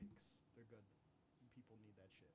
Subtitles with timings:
[0.00, 0.40] outtakes.
[0.56, 0.86] They're good.
[1.54, 2.32] People need that shit.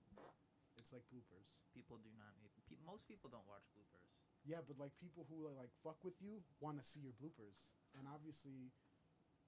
[0.78, 1.56] It's like bloopers.
[1.74, 2.52] People do not need.
[2.70, 4.12] Pe- most people don't watch bloopers.
[4.46, 8.06] Yeah, but like people who like fuck with you want to see your bloopers, and
[8.06, 8.70] obviously,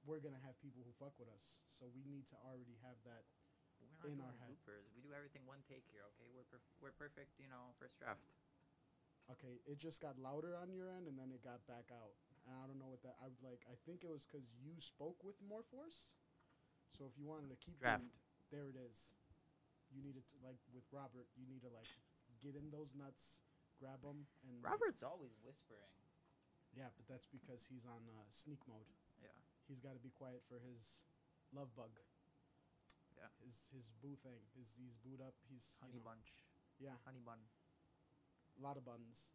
[0.07, 1.61] we're gonna have people who fuck with us.
[1.69, 3.27] So we need to already have that.
[3.77, 4.49] We're not In doing our head.
[4.57, 4.87] bloopers.
[4.97, 6.01] We do everything one take here.
[6.15, 7.37] Okay, we're perf- we're perfect.
[7.37, 8.23] You know, first draft.
[9.29, 12.15] Okay, it just got louder on your end, and then it got back out.
[12.47, 13.19] And I don't know what that.
[13.21, 13.67] I like.
[13.67, 16.15] I think it was because you spoke with more force.
[16.95, 18.01] So if you wanted to keep Draft.
[18.03, 18.11] doing-
[18.49, 19.13] there it is.
[19.91, 21.27] You needed to like with Robert.
[21.35, 21.87] You need to like
[22.43, 23.43] get in those nuts,
[23.79, 25.91] grab them, and Robert's always whispering.
[26.75, 28.87] Yeah, but that's because he's on uh, sneak mode.
[29.23, 29.31] Yeah.
[29.67, 31.03] He's got to be quiet for his
[31.51, 31.91] love bug.
[33.15, 33.27] Yeah.
[33.43, 34.39] His his boo thing.
[34.55, 35.33] His he's booed up.
[35.49, 36.27] He's you Honey know, bunch.
[36.79, 37.39] Yeah, Honey bun.
[38.59, 39.33] a lot of buns.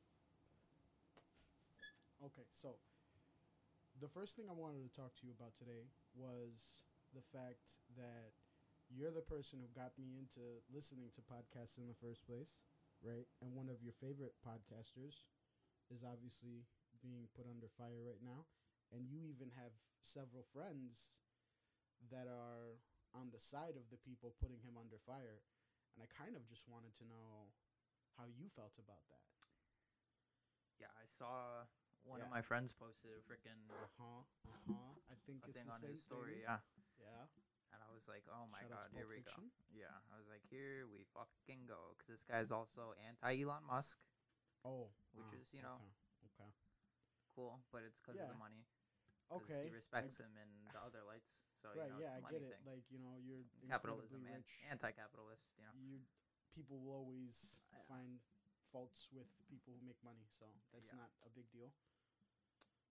[2.23, 2.79] Okay, so
[4.01, 8.33] the first thing I wanted to talk to you about today was the fact that
[8.93, 12.61] you're the person who got me into listening to podcasts in the first place,
[13.01, 13.29] right?
[13.41, 15.29] And one of your favorite podcasters
[15.89, 16.69] is obviously
[17.01, 18.45] being put under fire right now.
[18.93, 19.73] And you even have
[20.05, 21.17] several friends
[22.13, 22.81] that are
[23.17, 25.41] on the side of the people putting him under fire.
[25.97, 27.53] And I kind of just wanted to know
[28.17, 29.25] how you felt about that.
[30.81, 31.65] Yeah, I saw
[32.05, 32.27] one Yeah.
[32.27, 34.23] of my friends posted a freaking Uh huh.
[34.49, 34.93] Uh huh.
[35.11, 36.43] I think a it's thing the on same his story.
[36.43, 36.43] thing.
[36.43, 36.59] Yeah.
[37.03, 37.27] Yeah.
[37.75, 39.49] And I was like, oh my Shout god, here we Fiction.
[39.49, 39.65] go.
[39.73, 43.97] Yeah, I was like, here we fucking go, because this guy's also anti Elon Musk.
[44.63, 44.93] Oh.
[45.17, 46.29] Which ah, is, you know, Okay.
[46.31, 46.51] okay.
[47.33, 48.69] Cool, but it's because of the money.
[49.33, 49.69] Okay.
[49.69, 51.33] He respects I- him in the other lights.
[51.65, 51.89] So right.
[51.89, 52.59] you know, yeah, I get it.
[52.61, 52.67] thing.
[52.69, 55.47] Like you know, you're Capitalism incredibly and anti-capitalist.
[55.57, 55.75] You know.
[55.79, 56.03] you
[56.53, 57.81] people will always Yeah.
[57.89, 58.21] find
[58.69, 61.07] faults with people who make money, so that's Yeah.
[61.07, 61.73] not a big deal.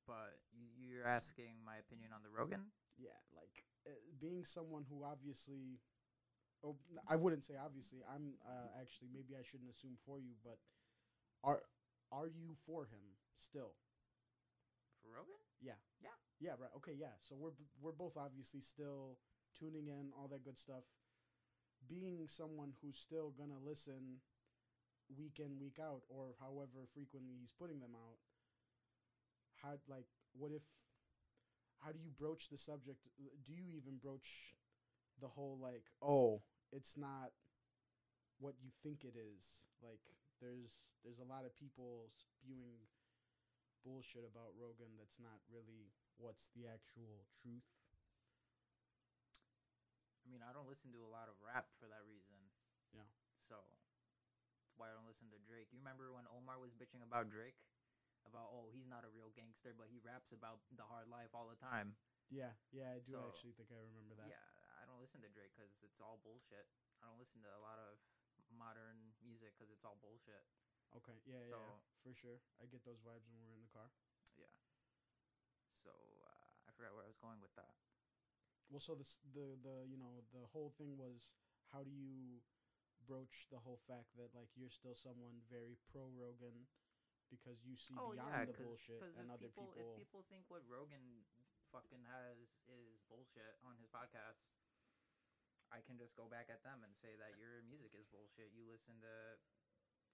[0.07, 0.41] But
[0.79, 2.71] you're asking my opinion on the Rogan.
[2.97, 5.79] Yeah, like uh, being someone who obviously,
[6.63, 6.75] oh,
[7.07, 7.99] I wouldn't say obviously.
[8.03, 10.57] I'm uh, actually maybe I shouldn't assume for you, but
[11.43, 11.63] are
[12.11, 13.73] are you for him still?
[15.01, 15.41] For Rogan?
[15.61, 15.79] Yeah.
[16.01, 16.17] Yeah.
[16.39, 16.55] Yeah.
[16.59, 16.69] Right.
[16.77, 16.93] Okay.
[16.97, 17.17] Yeah.
[17.19, 19.17] So we're we're both obviously still
[19.57, 20.83] tuning in, all that good stuff.
[21.87, 24.21] Being someone who's still gonna listen
[25.17, 28.17] week in week out, or however frequently he's putting them out.
[29.61, 30.61] How like what if?
[31.81, 33.01] How do you broach the subject?
[33.17, 34.53] Do you even broach
[35.19, 37.33] the whole like, oh, it's not
[38.37, 39.65] what you think it is?
[39.81, 40.01] Like
[40.37, 42.85] there's there's a lot of people spewing
[43.81, 45.89] bullshit about Rogan that's not really
[46.21, 47.65] what's the actual truth.
[50.21, 52.37] I mean, I don't listen to a lot of rap for that reason.
[52.93, 53.09] Yeah.
[53.49, 55.73] So that's why I don't listen to Drake.
[55.73, 57.57] You remember when Omar was bitching about Drake?
[58.27, 61.49] About oh he's not a real gangster, but he raps about the hard life all
[61.49, 61.97] the time.
[62.31, 64.31] Yeah, yeah, I do So, actually think I remember that.
[64.31, 64.45] Yeah,
[64.79, 66.63] I don't listen to Drake because it's all bullshit.
[67.03, 67.99] I don't listen to a lot of
[68.55, 70.47] modern music because it's all bullshit.
[70.95, 72.39] Okay, yeah, yeah, So- yeah, for sure.
[72.63, 73.91] I get those vibes when we're in the car.
[74.39, 74.51] Yeah.
[75.75, 75.91] So
[76.23, 77.75] uh, I forgot where I was going with that.
[78.71, 81.35] Well, so this the the you know the whole thing was
[81.75, 82.39] how do you
[83.03, 86.69] broach the whole fact that like you're still someone very pro Rogan
[87.31, 89.79] because you see oh, beyond the bullshit and other people, people.
[89.79, 91.23] if people think what Rogan
[91.71, 92.35] fucking has
[92.67, 94.43] is bullshit on his podcast,
[95.71, 98.51] I can just go back at them and say that your music is bullshit.
[98.51, 99.39] You listen to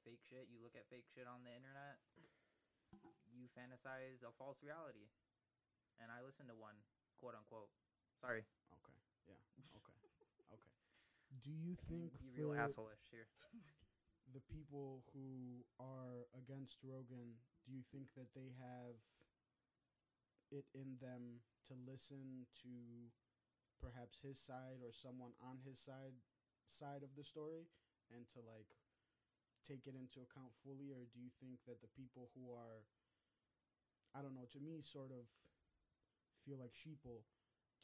[0.05, 0.45] fake shit.
[0.53, 1.97] You look at fake shit on the internet.
[3.33, 5.11] You fantasize a false reality,
[5.99, 6.79] and I listen to one,
[7.19, 7.67] quote unquote.
[8.15, 8.97] Sorry, okay,
[9.27, 9.41] yeah,
[9.75, 9.93] okay,
[10.55, 10.71] okay.
[11.43, 13.27] Do you think be real for asshole-ish here.
[14.33, 18.99] the people who are against Rogan, do you think that they have
[20.51, 23.11] it in them to listen to
[23.79, 26.15] perhaps his side or someone on his side
[26.67, 27.67] side of the story
[28.11, 28.71] and to like
[29.63, 32.87] take it into account fully or do you think that the people who are
[34.15, 35.27] I don't know, to me sort of
[36.47, 37.27] feel like sheeple,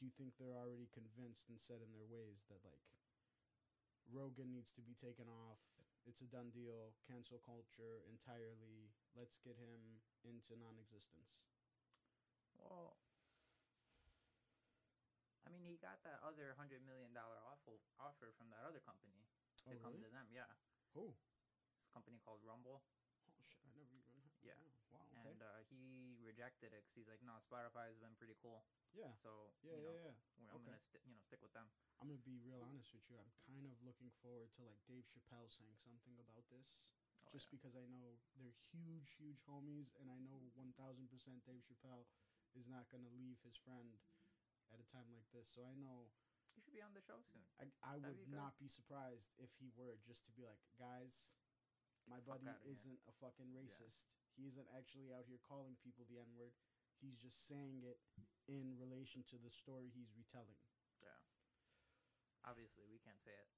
[0.02, 2.80] you think they're already convinced and set in their ways that like
[4.10, 5.60] Rogan needs to be taken off.
[6.06, 6.92] It's a done deal.
[7.08, 8.92] Cancel culture entirely.
[9.16, 11.32] Let's get him into non-existence.
[12.58, 12.96] Well,
[15.46, 19.28] I mean, he got that other hundred million dollar offer offer from that other company
[19.68, 20.04] to Oh, come really?
[20.04, 20.26] to them.
[20.30, 20.48] Yeah,
[20.94, 22.82] it's a company called Rumble,
[23.28, 23.58] oh shit!
[23.64, 24.13] I never even.
[24.44, 24.52] Yeah.
[24.60, 25.08] oh, Wow.
[25.24, 25.32] Okay.
[25.34, 28.62] and uh, he rejected it because he's like, no, Spotify has been pretty cool.
[28.94, 29.10] yeah.
[29.18, 29.74] So Yeah.
[29.74, 29.90] you Yeah.
[29.90, 30.14] know, Yeah.
[30.38, 30.70] we're- I'm Okay.
[30.70, 31.66] gonna sti- you know stick with them.
[31.98, 33.18] I'm gonna be real honest with you.
[33.18, 36.84] I'm kind of looking forward to like Dave Chappelle saying something about this,
[37.26, 37.56] Oh, just yeah.
[37.58, 42.06] because I know they're huge, huge homies, and I know 1,000% Dave Chappelle
[42.54, 43.98] is not gonna leave his friend
[44.70, 45.48] at a time like this.
[45.50, 46.12] So I know
[46.54, 47.46] you should be on the show soon.
[47.58, 50.60] I, I That'd would be not be surprised if he were just to be like,
[50.78, 51.30] guys,
[52.06, 54.06] my fuck buddy isn't a fucking racist.
[54.34, 56.54] He isn't actually out here calling people the N word.
[56.98, 57.98] He's just saying it
[58.50, 60.58] in relation to the story he's retelling.
[61.00, 61.16] Yeah.
[62.44, 63.48] Obviously, we can't say it.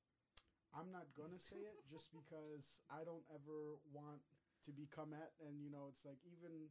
[0.77, 4.21] I'm not gonna say it just because I don't ever want
[4.69, 6.69] to be come at, and you know, it's like even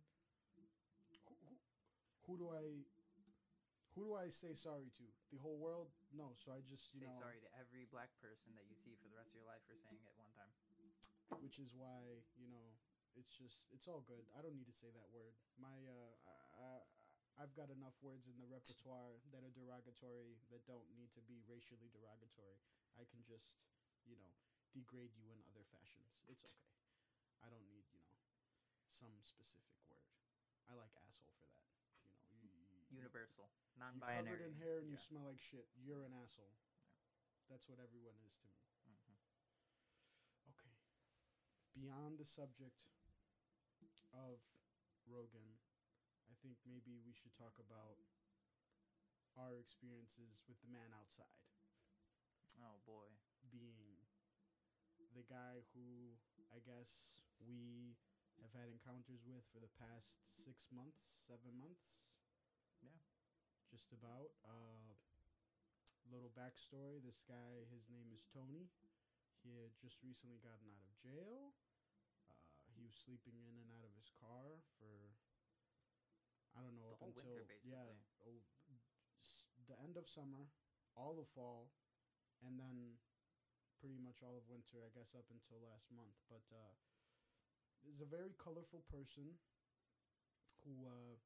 [0.54, 1.54] who, who,
[2.28, 2.86] who do I
[3.96, 5.08] who do I say sorry to?
[5.32, 5.88] The whole world?
[6.12, 6.36] No.
[6.36, 9.08] So I just you say know, sorry to every black person that you see for
[9.08, 10.52] the rest of your life for saying it one time.
[11.40, 12.76] which is why you know
[13.16, 14.24] it's just it's all good.
[14.36, 15.34] I don't need to say that word.
[15.60, 20.64] My uh, I, I, I've got enough words in the repertoire that are derogatory that
[20.68, 22.60] don't need to be racially derogatory.
[23.00, 23.56] I can just
[24.08, 24.32] you know
[24.76, 26.20] degrade you in other fashions.
[26.28, 26.72] It's okay.
[27.44, 28.20] I don't need you know
[28.92, 30.12] some specific word.
[30.68, 31.68] I like asshole for that.
[32.04, 32.12] You
[32.48, 32.68] know you.
[32.92, 33.48] you Universal,
[33.80, 34.20] non-binary.
[34.20, 35.68] You covered in hair and you smell like shit.
[35.80, 36.56] You're an asshole.
[37.52, 38.60] That's what everyone is to me.
[38.90, 39.16] Mhm.
[40.56, 40.76] Okay.
[41.76, 42.88] Beyond the subject
[44.16, 44.40] of
[45.06, 45.60] Rogan,
[46.32, 48.00] I think maybe we should talk about
[49.36, 51.44] our experiences with the man outside,
[52.64, 53.12] Oh boy.
[53.52, 54.00] being
[55.14, 56.16] the guy who
[56.56, 58.00] I guess we
[58.40, 62.04] have had encounters with for the past six months, seven months.
[62.80, 62.96] Yeah.
[63.72, 64.32] Just about.
[64.44, 64.96] Uh,
[66.12, 68.70] little backstory this guy, his name is Tony.
[69.42, 71.54] He had just recently gotten out of jail.
[72.86, 75.18] He was sleeping in and out of his car for,
[76.54, 77.90] I don't know, The up until winter, yeah,
[78.30, 78.46] oh,
[79.18, 80.54] s- the end of summer,
[80.94, 81.74] all of fall,
[82.46, 83.02] and then
[83.82, 86.14] pretty much all of winter, I guess, up until last month.
[86.30, 86.78] But uh,
[87.90, 89.42] is a very colorful person
[90.62, 91.18] who uh,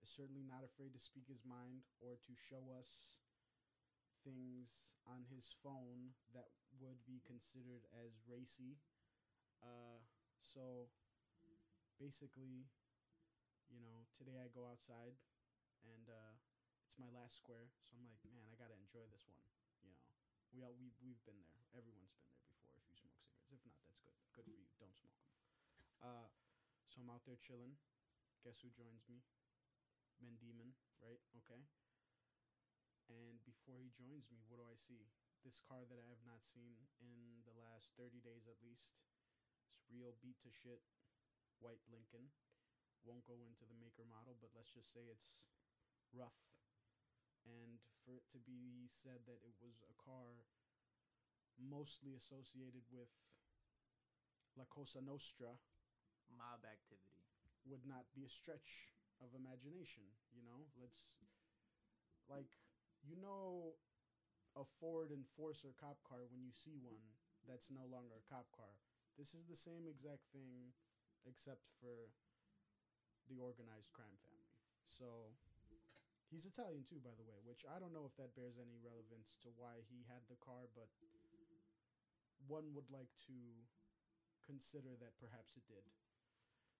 [0.00, 3.12] is certainly not afraid to speak his mind or to show us
[4.24, 6.48] things on his phone that
[6.80, 8.80] would be considered as racy.
[9.62, 10.00] Uh,
[10.46, 10.86] so
[11.98, 12.70] basically,
[13.66, 15.18] you know, today I go outside
[15.82, 16.34] and uh,
[16.86, 19.42] it's my last square, so I'm like, man, I gotta enjoy this one.
[19.82, 19.98] You know,
[20.54, 21.60] we all we we've been there.
[21.74, 22.70] Everyone's been there before.
[22.78, 24.14] If you smoke cigarettes, if not, that's good.
[24.38, 24.70] Good for you.
[24.78, 25.34] Don't smoke them.
[25.98, 26.28] Uh,
[26.86, 27.74] so I'm out there chilling.
[28.46, 29.26] Guess who joins me?
[30.22, 30.70] Men Demon,
[31.02, 31.18] right?
[31.42, 31.66] Okay.
[33.10, 35.10] And before he joins me, what do I see?
[35.42, 38.98] This car that I have not seen in the last 30 days at least.
[39.90, 40.82] Real beat to shit
[41.58, 42.30] white Lincoln.
[43.06, 45.30] Won't go into the maker model, but let's just say it's
[46.10, 46.36] rough.
[47.46, 50.42] And for it to be said that it was a car
[51.56, 53.08] mostly associated with
[54.58, 55.54] La Cosa Nostra
[56.34, 57.22] Mob activity.
[57.66, 60.70] would not be a stretch of imagination, you know?
[60.78, 61.18] Let's
[62.26, 62.50] like
[63.02, 63.78] you know
[64.58, 67.02] a Ford Enforcer cop car when you see one
[67.46, 68.74] that's no longer a cop car.
[69.16, 70.72] This is the same exact thing
[71.24, 72.12] except for
[73.28, 74.54] the organized crime family.
[74.86, 75.34] So
[76.30, 79.34] he's Italian too by the way, which I don't know if that bears any relevance
[79.42, 80.88] to why he had the car, but
[82.46, 83.66] one would like to
[84.44, 85.84] consider that perhaps it did.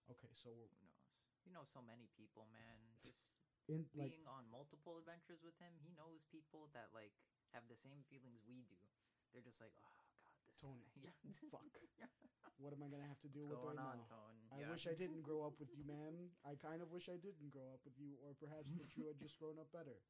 [0.07, 1.03] Okay, so we're Who knows?
[1.43, 2.79] You know so many people, man.
[3.03, 3.19] Just
[3.67, 7.11] in like being on multiple adventures with him, he knows people that like
[7.51, 8.79] have the same feelings we do.
[9.33, 9.97] They're just like, oh
[10.47, 11.01] this Tony, guy.
[11.03, 11.11] Yeah.
[11.51, 11.67] fuck.
[11.97, 12.05] Yeah.
[12.57, 14.09] What am I gonna have to deal What's with right on, now?
[14.09, 14.37] Tone?
[14.49, 14.71] I Yeah.
[14.73, 16.33] wish I didn't grow up with you, man.
[16.41, 19.19] I kind of wish I didn't grow up with you, or perhaps that you had
[19.21, 20.01] just grown up better.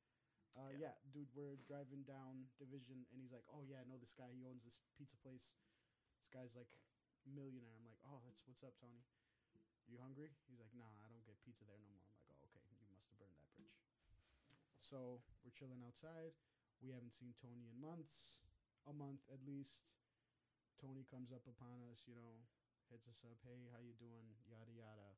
[0.56, 0.96] Uh, yeah.
[0.96, 0.96] Yeah.
[1.12, 4.32] dude, we're driving down Division, and he's like, "Oh yeah, I know this guy.
[4.32, 5.51] He owns this pizza place.
[6.17, 6.72] This guy's like
[7.27, 9.03] millionaire." I'm like, "Oh, that's what's up, Tony.
[9.86, 12.56] You hungry?" He's like, "Nah, I don't get pizza there no more." I'm like, "Oh,
[12.58, 12.63] okay.
[12.79, 13.75] You must have burned that bridge."
[14.79, 16.34] So we're chilling outside.
[16.82, 18.39] We haven't seen Tony in months,
[18.88, 19.84] a month at least.
[20.77, 22.46] Tony comes up upon us, you know,
[22.93, 24.38] hits us up, hey, how you doing?
[24.46, 25.10] Yada yada.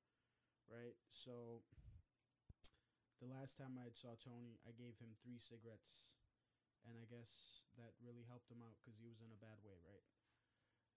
[0.72, 0.96] Right?
[1.12, 1.64] So
[3.20, 6.08] the last time I saw Tony, I gave him three cigarettes,
[6.88, 9.76] and I guess that really helped him out because he was in a bad way,
[9.84, 10.08] right?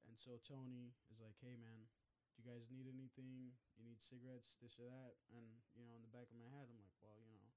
[0.07, 1.90] And so Tony is like, hey man,
[2.35, 3.54] do you guys need anything?
[3.75, 5.19] You need cigarettes, this or that?
[5.35, 5.42] And
[5.75, 7.50] you know, in the back of my head, I'm like, well, you know,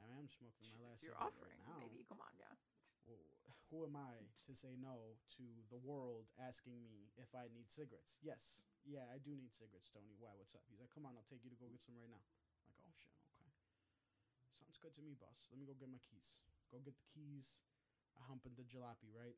[0.00, 2.56] I am smoking my last you're cigarette offering, right now maybe come on, yeah.
[3.04, 3.20] well,
[3.72, 8.20] who am I to say no to the world asking me if I need cigarettes?
[8.20, 10.12] Yes, yeah, I do need cigarettes, Tony.
[10.20, 10.36] Why?
[10.36, 10.64] What's up?
[10.68, 12.20] He's like, come on, I'll take you to go get some right now.
[12.20, 13.50] I'm like, oh shit, okay.
[14.52, 15.48] Sounds good to me, boss.
[15.48, 16.36] Let me go get my keys.
[16.68, 17.56] Go get the keys.
[18.14, 19.36] I hump into jalopy, right?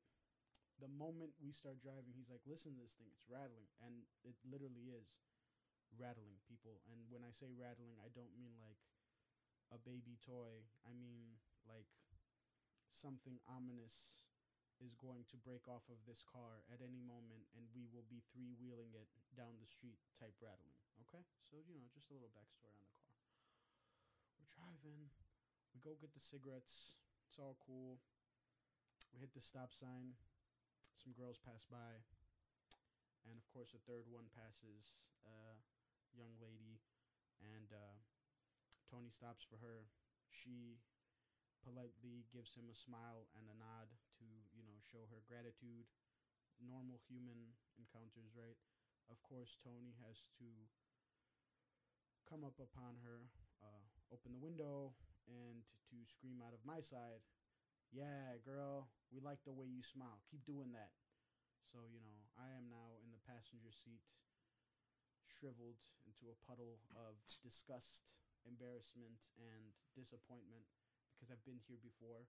[0.76, 3.08] The moment we start driving, he's like, listen to this thing.
[3.08, 3.70] It's rattling.
[3.80, 5.16] And it literally is
[5.96, 6.84] rattling people.
[6.92, 8.76] And when I say rattling, I don't mean like
[9.72, 10.66] a baby toy.
[10.84, 11.88] I mean like
[12.96, 14.24] something ominous
[14.80, 18.20] is going to break off of this car at any moment and we will be
[18.32, 20.80] three wheeling it down the street type rattling.
[21.08, 21.24] Okay?
[21.44, 23.12] So, you know, just a little backstory on the car.
[24.36, 25.12] We're driving.
[25.72, 27.00] We go get the cigarettes.
[27.28, 28.00] It's all cool.
[29.12, 30.16] We hit the stop sign.
[31.00, 32.04] Some girls pass by.
[33.24, 35.04] And of course, a third one passes.
[35.24, 35.56] A
[36.12, 36.80] young lady.
[37.40, 37.96] And uh,
[38.88, 39.88] Tony stops for her.
[40.28, 40.80] She
[41.66, 43.90] politely gives him a smile and a nod
[44.22, 45.90] to, you know, show her gratitude.
[46.62, 48.56] Normal human encounters, right?
[49.10, 50.46] Of course, Tony has to
[52.30, 53.26] come up upon her,
[53.58, 53.82] uh,
[54.14, 54.94] open the window,
[55.26, 57.26] and to scream out of my side,
[57.94, 60.18] Yeah, girl, we like the way you smile.
[60.26, 60.90] Keep doing that.
[61.62, 64.02] So, you know, I am now in the passenger seat,
[65.30, 67.14] shriveled into a puddle of
[67.46, 70.66] disgust, embarrassment, and disappointment
[71.16, 72.28] because I've been here before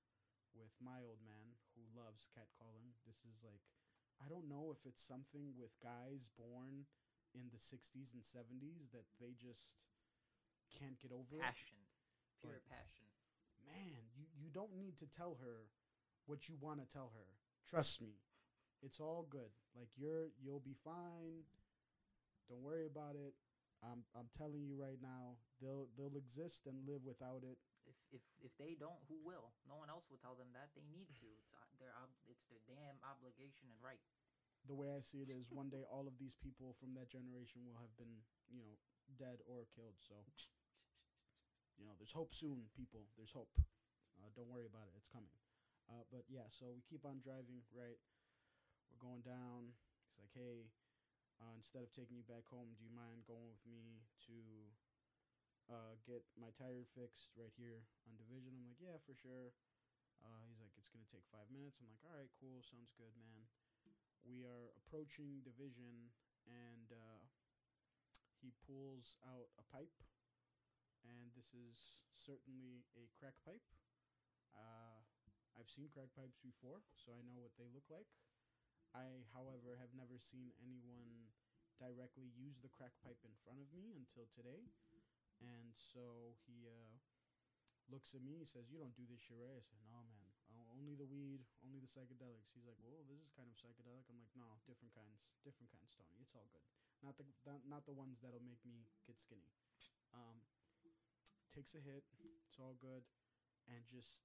[0.56, 2.96] with my old man who loves catcalling.
[3.06, 3.62] This is like,
[4.24, 6.88] I don't know if it's something with guys born
[7.36, 9.70] in the 60s and 70s that they just
[10.72, 11.77] can't get It's over passion,
[12.39, 13.06] pure But- passion.
[13.67, 15.67] Man, you, you don't need to tell her
[16.25, 17.27] what you want to tell her.
[17.67, 18.15] Trust me.
[18.82, 19.51] It's all good.
[19.75, 21.44] Like you're you'll be fine.
[22.48, 23.34] Don't worry about it.
[23.84, 27.58] I'm I'm telling you right now, they'll they'll exist and live without it.
[28.12, 29.52] If if they don't, who will?
[29.68, 30.72] No one else will tell them that.
[30.76, 31.28] They need to.
[31.28, 34.00] It's uh, their ob- it's their damn obligation and right.
[34.68, 37.64] the way I see it is one day all of these people from that generation
[37.64, 38.76] will have been, you know,
[39.16, 39.96] dead or killed.
[40.04, 40.28] So,
[41.80, 43.08] you know, there's hope soon, people.
[43.16, 43.52] There's hope.
[44.20, 44.98] Uh, don't worry about it.
[44.98, 45.32] It's coming.
[45.88, 48.00] Uh, but yeah, so we keep on driving, right?
[48.92, 49.72] We're going down.
[50.12, 50.68] He's like, hey,
[51.40, 54.36] uh, instead of taking you back home, do you mind going with me to
[55.68, 58.56] uh, get my tire fixed right here on Division?
[58.56, 59.54] I'm like, yeah, for sure.
[60.24, 61.78] Uh, he's like, it's going to take five minutes.
[61.78, 62.66] I'm like, all right, cool.
[62.66, 63.46] Sounds good, man
[64.28, 66.12] we are approaching division
[66.44, 67.24] and uh,
[68.44, 69.96] he pulls out a pipe
[71.08, 73.64] and this is certainly a crack pipe
[74.52, 75.00] uh,
[75.56, 78.12] i've seen crack pipes before so i know what they look like
[78.92, 81.32] i however have never seen anyone
[81.80, 84.68] directly use the crack pipe in front of me until today
[85.41, 86.98] and so he uh,
[87.88, 89.58] looks at me he says you don't do this shit right?
[89.58, 90.25] I said no man.
[90.74, 92.53] Only the weed only the psychedelics.
[92.53, 94.06] He's like well this is kind of psychedelic.
[94.10, 96.17] I'm like no different kinds different kinds tony.
[96.22, 96.65] It's all good.
[97.01, 97.25] Not the
[97.65, 99.50] not the ones that'll make me get skinny.
[100.13, 100.41] Um
[101.53, 102.06] takes a hit.
[102.46, 103.06] It's all good.
[103.67, 104.22] And just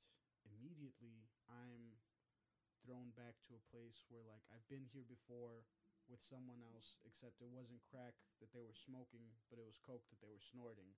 [0.49, 1.99] immediately i'm
[2.83, 5.63] thrown back to a place where like i've been here before
[6.11, 10.05] with someone else except it wasn't crack that they were smoking but it was coke
[10.11, 10.95] that they were snorting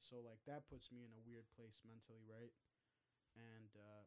[0.00, 2.54] so like that puts me in a weird place mentally right
[3.36, 4.02] and uh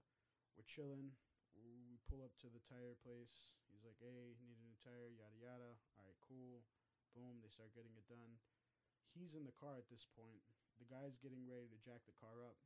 [0.54, 1.18] we're chilling.
[1.58, 3.54] We pull up to the tire place.
[3.70, 6.62] He's like, "Hey, need a new tire, yada yada." All right, cool.
[7.13, 7.42] Boom.
[7.42, 8.38] They start getting it done.
[9.13, 10.42] He's in the car at this point.
[10.82, 12.58] The guy's getting ready to jack the car up.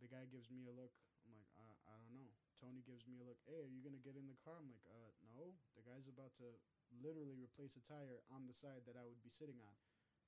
[0.00, 0.96] The guy gives me a look.
[1.24, 2.29] I'm like, I, I don't know.
[2.60, 3.40] Tony gives me a look.
[3.48, 4.60] Hey, are you gonna get in the car?
[4.60, 5.56] I'm like, uh, no.
[5.74, 6.48] The guy's about to
[7.00, 9.74] literally replace a tire on the side that I would be sitting on.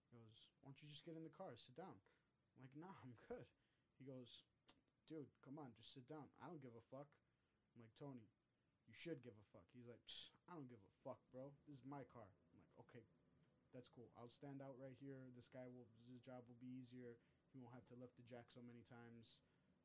[0.08, 1.52] He goes, Why don't you just get in the car?
[1.60, 1.94] Sit down.
[2.56, 3.44] I'm like, Nah, I'm good.
[4.02, 4.42] He goes,
[5.06, 6.26] dude, come on, just sit down.
[6.40, 7.06] I don't give a fuck.
[7.76, 8.26] I'm like, Tony,
[8.88, 9.62] you should give a fuck.
[9.76, 10.02] He's like,
[10.50, 11.52] I don't give a fuck, bro.
[11.68, 12.26] This is my car.
[12.26, 13.04] I'm like, okay,
[13.70, 14.10] that's cool.
[14.16, 15.22] I'll stand out right here.
[15.36, 17.14] This guy will, his job will be easier.
[17.52, 19.36] He won't have to lift the jack so many times.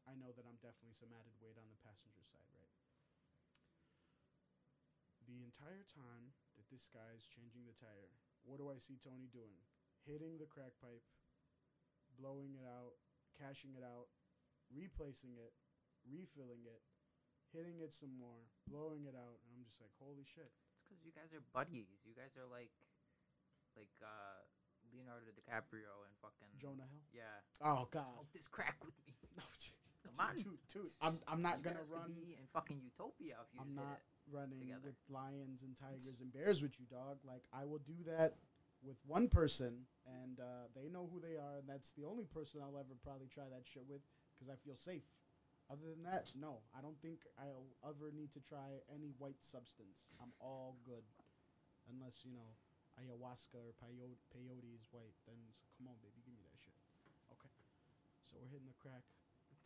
[0.07, 2.71] I know that I'm definitely some added weight on the passenger side, right?
[5.27, 8.15] The entire time that this guy is changing the tire,
[8.47, 9.59] what do I see Tony doing?
[10.07, 11.03] Hitting the crack pipe,
[12.15, 12.95] blowing it out,
[13.35, 14.07] cashing it out,
[14.71, 15.51] replacing it,
[16.07, 16.79] refilling it,
[17.51, 20.55] hitting it some more, blowing it out, and I'm just like, holy shit.
[20.79, 21.99] It's because you guys are buddies.
[22.07, 22.71] You guys are like,
[23.75, 24.39] like uh,
[24.95, 27.03] Leonardo DiCaprio and fucking Jonah Hill.
[27.11, 27.43] Yeah.
[27.59, 28.07] Oh God.
[28.15, 29.11] Smoke this crack with me.
[29.35, 29.43] No,
[30.15, 30.35] Come on.
[30.37, 30.91] dude, dude.
[31.01, 32.13] I'm I'm not You gonna run.
[32.13, 34.31] be in fucking utopia if you I'm just not it.
[34.31, 34.81] running together.
[34.85, 37.19] with lions and tigers and bears with you, dog.
[37.25, 38.35] Like I will do that
[38.85, 42.61] with one person, and uh, they know who they are, and that's the only person
[42.61, 44.01] I'll ever probably try that shit with
[44.37, 45.03] because I feel safe.
[45.67, 50.07] Other than that, no, I don't think I'll ever need to try any white substance.
[50.23, 51.03] I'm all good,
[51.91, 52.55] unless you know
[53.01, 55.17] ayahuasca or peyote, peyote is white.
[55.27, 55.35] Then
[55.75, 56.77] come on, baby, give me that shit.
[57.35, 57.51] Okay,
[58.31, 59.03] so we're hitting the crack,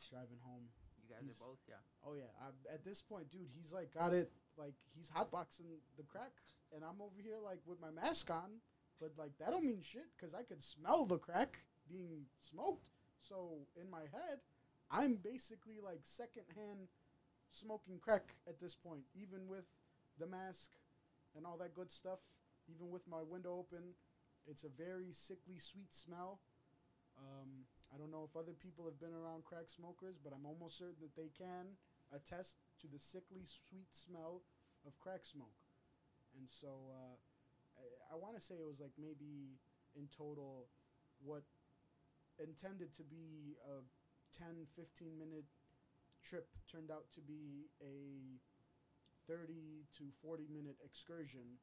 [0.08, 0.70] driving home.
[1.02, 1.76] You guys He's- are both, yeah.
[2.04, 4.32] Oh yeah, I, at this point, dude, he's like got it.
[4.58, 6.32] Like he's hotboxing the crack,
[6.74, 8.62] and I'm over here like with my mask on,
[9.00, 12.86] but like that don't mean shit because I could smell the crack being smoked.
[13.20, 14.40] So in my head,
[14.90, 16.90] I'm basically like secondhand
[17.50, 19.66] smoking crack at this point, even with
[20.20, 20.72] the mask
[21.36, 22.20] and all that good stuff.
[22.70, 23.96] Even with my window open,
[24.48, 26.40] it's a very sickly, sweet smell.
[27.18, 30.80] Um, I don't know if other people have been around crack smokers, but I'm almost
[30.80, 31.76] certain that they can
[32.16, 34.42] attest to the sickly, sweet smell
[34.88, 35.60] of crack smoke.
[36.40, 37.16] And so uh,
[37.76, 39.60] I, I want to say it was like maybe
[39.96, 40.72] in total
[41.20, 41.44] what
[42.40, 43.84] intended to be a
[44.32, 45.46] 10, 15 minute
[46.24, 48.40] trip turned out to be a
[49.28, 51.60] 30 to 40 minute excursion,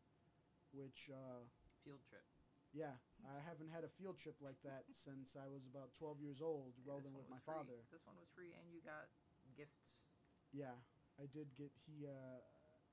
[0.73, 1.49] which, uh,
[1.85, 2.38] Field trip.
[2.73, 2.95] Yeah,
[3.25, 6.77] I haven't had a field trip like that since I was about 12 years old,
[6.83, 7.55] Yeah, rolling with my free.
[7.55, 7.79] father.
[7.93, 9.09] This one was free, and you got
[9.57, 9.97] gifts.
[10.53, 10.77] Yeah,
[11.21, 12.41] I did get, he, uh,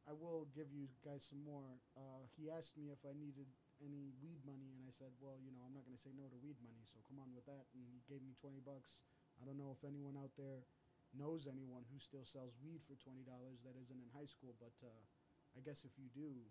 [0.08, 1.79] I will give you guys some more.
[1.96, 3.48] Uh, he asked me if I needed
[3.84, 6.27] any weed money, and I said, well, you know, I'm not going to say no
[6.32, 7.67] to weed money, so come on with that.
[7.75, 9.03] And he gave me 20 bucks.
[9.39, 10.63] I don't know if anyone out there
[11.15, 13.24] knows anyone who still sells weed for $20
[13.63, 15.03] that isn't in high school, but uh,
[15.55, 16.44] I guess if you do,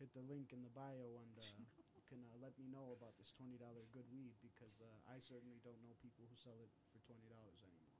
[0.00, 1.44] hit the link in the bio and uh,
[2.06, 3.58] can uh, let me know about this $20
[3.90, 7.26] good weed because uh, I certainly don't know people who sell it for $20
[7.66, 7.94] anymore.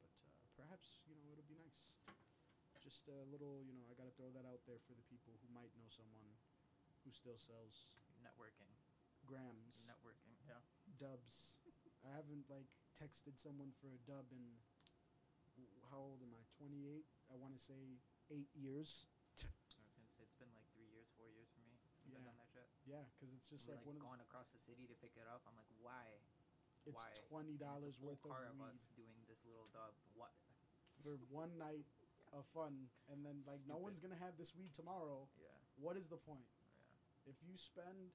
[0.00, 1.84] But uh, perhaps, you know, it'll be nice.
[2.80, 5.38] Just a little, you know, I got to throw that out there for the people
[5.38, 6.26] who might know someone
[7.06, 7.86] who still sells
[8.24, 8.72] Networking.
[9.28, 10.34] grams, Networking.
[10.48, 10.58] Yeah.
[10.98, 11.62] dubs.
[12.02, 14.42] I haven't like texted someone for a dub in
[15.92, 16.42] how old am I?
[16.58, 17.04] 28.
[17.30, 18.00] I want to say
[18.32, 19.06] 8 years.
[19.44, 22.08] I was gonna say it's been like three years, four years for me since I've
[22.10, 22.18] Yeah.
[22.24, 22.66] done that shit.
[22.92, 25.40] Yeah, cuz it's just like, like, one going across the city to pick it up.
[25.48, 26.04] I'm like, why?
[26.86, 27.14] it's why?
[27.30, 29.94] $20 And it's worth car of weed us doing this little dub.
[30.18, 30.34] What?
[30.98, 31.86] for one night
[32.32, 35.28] of fun and then like no one's going to have this weed tomorrow.
[35.38, 35.52] Yeah.
[35.78, 36.48] What is the point?
[36.48, 37.32] Yeah.
[37.32, 38.12] If you spend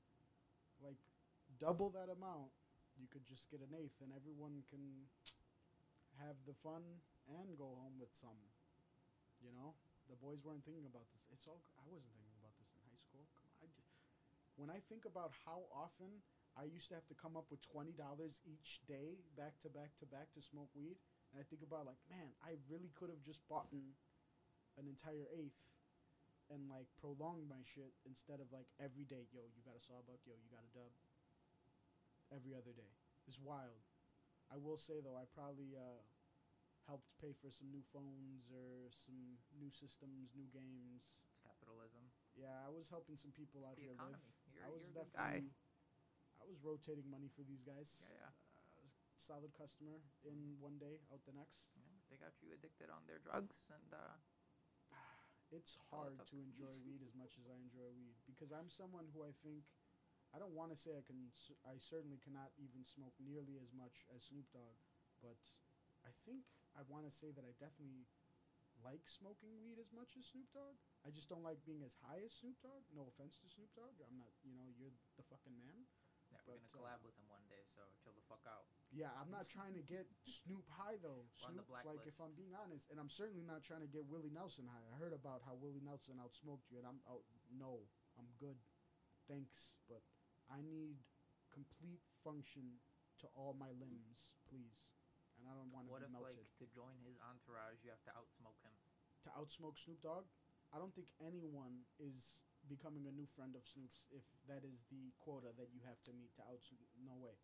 [0.84, 1.00] like
[1.58, 2.52] double that amount,
[3.00, 5.08] you could just get an eighth and everyone can
[6.22, 6.82] have the fun
[7.30, 8.38] and go home with some.
[9.42, 9.78] You know?
[10.10, 11.24] The boys weren't thinking about this.
[11.30, 13.28] It's all I wasn't thinking about this in high school.
[13.28, 13.47] Come on, I just,
[14.58, 16.10] when I think about how often
[16.58, 19.94] I used to have to come up with twenty dollars each day, back to back
[20.02, 20.98] to back, to smoke weed,
[21.30, 23.94] and I think about like, man, I really could have just bought an,
[24.90, 25.62] entire eighth,
[26.50, 29.30] and like prolonged my shit instead of like every day.
[29.30, 30.26] Yo, you got a sawbuck.
[30.26, 30.92] Yo, you got a dub.
[32.34, 32.92] Every other day.
[33.30, 33.80] It's wild.
[34.52, 36.02] I will say though, I probably uh,
[36.90, 41.08] helped pay for some new phones or some new systems, new games.
[41.28, 42.04] It's capitalism.
[42.36, 44.18] Yeah, I was helping some people It's out here economy.
[44.18, 44.47] live.
[44.58, 45.46] You're, I was you're a good guy.
[45.46, 45.54] definitely.
[46.42, 48.02] I was rotating money for these guys.
[48.02, 48.34] Yeah, yeah.
[48.58, 51.70] Uh, solid customer in one day, out the next.
[51.78, 54.18] Yeah, they got you addicted on their drugs, and uh,
[55.54, 59.24] It's hard to enjoy weed as much as I enjoy weed because I'm someone who
[59.24, 59.64] I think
[60.36, 61.32] I don't want to say I can.
[61.64, 64.76] I certainly cannot even smoke nearly as much as Snoop Dogg,
[65.24, 65.40] but
[66.04, 66.44] I think
[66.76, 68.12] I want to say that I definitely
[68.84, 70.78] like smoking weed as much as Snoop Dogg.
[71.06, 72.84] I just don't like being as high as Snoop Dogg.
[72.94, 73.98] No offense to Snoop Dogg.
[74.04, 74.32] I'm not.
[74.46, 75.88] You know, you're the fucking man.
[76.30, 77.64] yeah, we're But, gonna collab uh, with him one day.
[77.68, 78.68] So chill the fuck out.
[78.92, 81.28] Yeah, I'm not trying to get Snoop high though.
[81.36, 84.68] Snoop, like if I'm being honest, and I'm certainly not trying to get Willie Nelson
[84.68, 84.86] high.
[84.92, 87.24] I heard about how Willie Nelson outsmoked you, and I'm out.
[87.52, 87.88] No,
[88.20, 88.60] I'm good.
[89.28, 90.04] Thanks, but
[90.48, 91.04] I need
[91.52, 92.80] complete function
[93.20, 94.78] to all my limbs, please.
[95.48, 96.44] And I don't want to What be if melted.
[96.44, 98.76] like to join his entourage, you have to outsmoke him?
[99.24, 100.28] to outsmoke Snoop Dogg,
[100.72, 105.12] I don't think anyone is becoming a new friend of Snoop's if that is the
[105.20, 106.92] quota that you have to meet to outsmoke.
[107.00, 107.36] No way.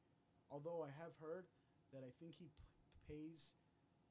[0.52, 1.48] Although I have heard
[1.96, 2.64] that I think he p-
[3.08, 3.56] pays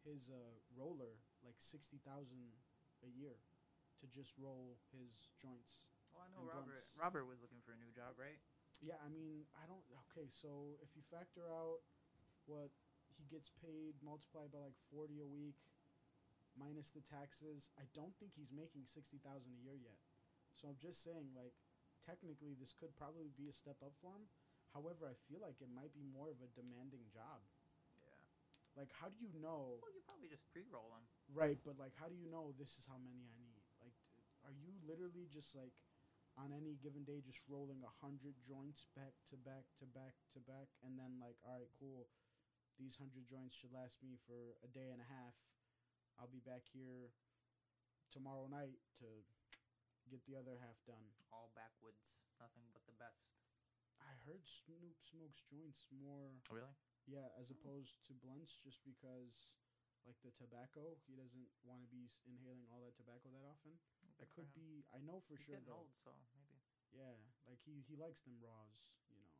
[0.04, 2.56] his uh, roller like sixty thousand
[3.04, 3.40] a year
[4.00, 5.84] to just roll his joints.
[6.12, 6.80] Well, I know And Robert.
[6.82, 6.96] blunts.
[6.98, 8.36] Robert was looking for a new job, right?
[8.84, 9.84] Yeah, I mean, I don't.
[10.10, 11.80] Okay, so if you factor out
[12.44, 12.72] what
[13.16, 15.58] he gets paid multiplied by like forty a week,
[16.56, 19.98] minus the taxes, I don't think he's making sixty thousand a year yet.
[20.52, 21.56] So I'm just saying, like,
[22.04, 24.28] technically, this could probably be a step up for him.
[24.76, 27.40] However, I feel like it might be more of a demanding job.
[28.00, 28.84] Yeah.
[28.84, 29.80] Like, how do you know?
[29.80, 31.04] Well, you probably just pre-roll him.
[31.32, 33.64] Right, but like, how do you know this is how many I need?
[33.80, 33.96] Like,
[34.44, 35.72] are you literally just like
[36.40, 40.40] on any given day just rolling a hundred joints back to back to back to
[40.40, 42.08] back, and then like, all right, cool,
[42.82, 45.38] these hundred joints should last me for a day and a half.
[46.18, 47.14] I'll be back here
[48.10, 49.06] tomorrow night to
[50.10, 51.14] get the other half done.
[51.30, 52.18] All backwoods.
[52.42, 53.30] Nothing but the best.
[54.02, 56.74] I heard Snoop smokes joints more, Really?
[57.06, 57.62] yeah, as Hmm.
[57.62, 59.46] opposed to blunts, just because.
[60.02, 63.78] Like the tobacco, he doesn't want to be inhaling all that tobacco that often.
[64.18, 64.82] I could be.
[64.90, 65.86] I know for He's sure getting though.
[65.86, 66.58] old, so maybe
[66.90, 67.14] Yeah,
[67.46, 68.90] like he he likes them raws.
[69.08, 69.30] You know,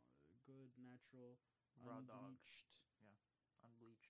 [0.47, 1.39] good natural
[1.83, 2.39] raw dog, unbleached.
[2.39, 2.92] unbleached.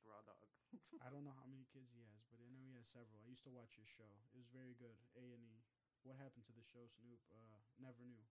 [0.02, 0.46] Watched Raw Dog.
[1.04, 3.22] I don't know how many kids he has, but I know he has several.
[3.22, 4.10] I used to watch his show.
[4.34, 4.98] It was very good.
[5.14, 5.62] A and E.
[6.02, 7.22] What happened to the show, Snoop?
[7.30, 8.26] Uh, never knew.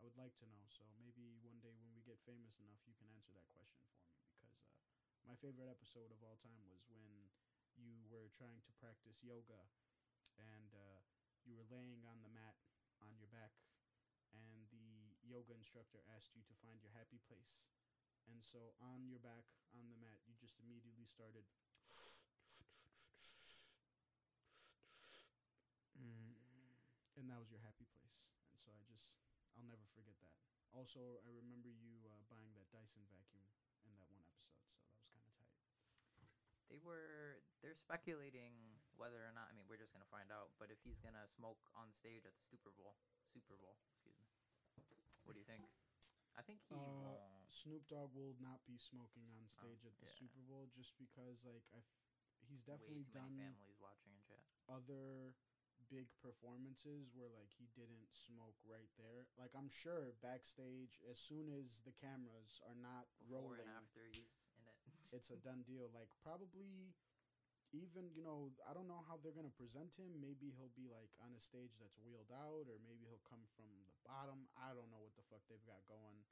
[0.00, 0.64] I would like to know.
[0.72, 4.00] So maybe one day when we get famous enough, you can answer that question for
[4.00, 4.16] me.
[4.40, 4.80] Because uh,
[5.28, 7.28] my favorite episode of all time was when
[7.76, 9.60] you were trying to practice yoga,
[10.40, 11.00] and uh,
[11.44, 12.56] you were laying on the mat
[13.04, 13.52] on your back,
[14.32, 17.60] and the yoga instructor asked you to find your happy place.
[18.30, 21.44] And so on your back on the mat, you just immediately started.
[25.98, 26.34] Mm.
[27.20, 28.18] And that was your happy place.
[28.50, 29.18] And so I just,
[29.54, 30.34] I'll never forget that.
[30.74, 33.46] Also, I remember you uh, buying that Dyson vacuum
[33.86, 34.58] in that one episode.
[34.66, 35.54] So that was kind of tight.
[36.66, 40.74] They were they're speculating whether or not I mean we're just gonna find out, but
[40.74, 42.98] if he's gonna smoke on stage at the Super Bowl
[43.30, 44.26] Super Bowl, excuse me.
[45.22, 45.62] What do you think?
[46.36, 47.16] I think he Uh.
[47.48, 50.18] Snoop Dogg will not be smoking on stage at the yeah.
[50.18, 52.02] Super Bowl just because, like, I, f-
[52.42, 54.42] he's Way definitely too many done families watching and shit.
[54.68, 55.34] other
[55.92, 59.28] big performances where like he didn't smoke right there.
[59.36, 64.32] Like I'm sure backstage, as soon as the cameras are not Before rolling, after he's
[64.56, 64.76] in it.
[65.12, 65.90] it's a done deal.
[65.92, 66.94] Like probably
[67.74, 70.22] even you know I don't know how they're gonna present him.
[70.22, 73.68] Maybe he'll be like on a stage that's wheeled out, or maybe he'll come from
[73.90, 74.46] the bottom.
[74.54, 76.22] I don't know what the fuck they've got going.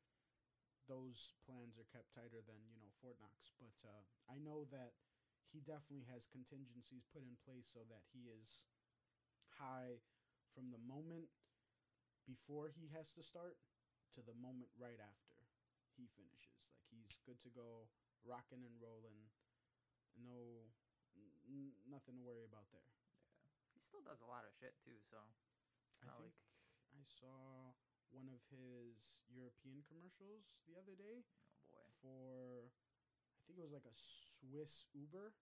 [0.86, 4.94] Those plans are kept tighter than you know Fort Knox, but uh, I know that
[5.50, 8.64] he definitely has contingencies put in place so that he is
[9.60, 10.00] high
[10.56, 11.28] from the moment
[12.24, 13.60] before he has to start
[14.16, 15.36] to the moment right after
[15.96, 16.68] he finishes.
[16.68, 17.88] Like he's good to go,
[18.24, 19.28] rocking and rolling.
[20.16, 20.68] No,
[21.52, 22.88] n- nothing to worry about there.
[23.76, 25.20] He still does a lot of shit too, so
[26.02, 26.32] I think
[26.96, 27.76] I saw
[28.10, 31.86] one of his European commercials the other day oh boy.
[32.00, 35.32] for, I think it was like a Swiss Uber,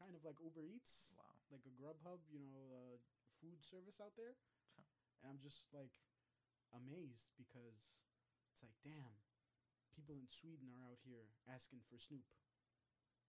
[0.00, 1.36] kind of like Uber Eats, Wow.
[1.52, 2.96] like a Grubhub, you know, uh,
[3.40, 4.36] food service out there.
[4.76, 4.84] Huh.
[5.20, 5.92] And I'm just like
[6.72, 7.76] amazed because
[8.48, 9.20] it's like, damn,
[9.92, 12.24] people in Sweden are out here asking for Snoop,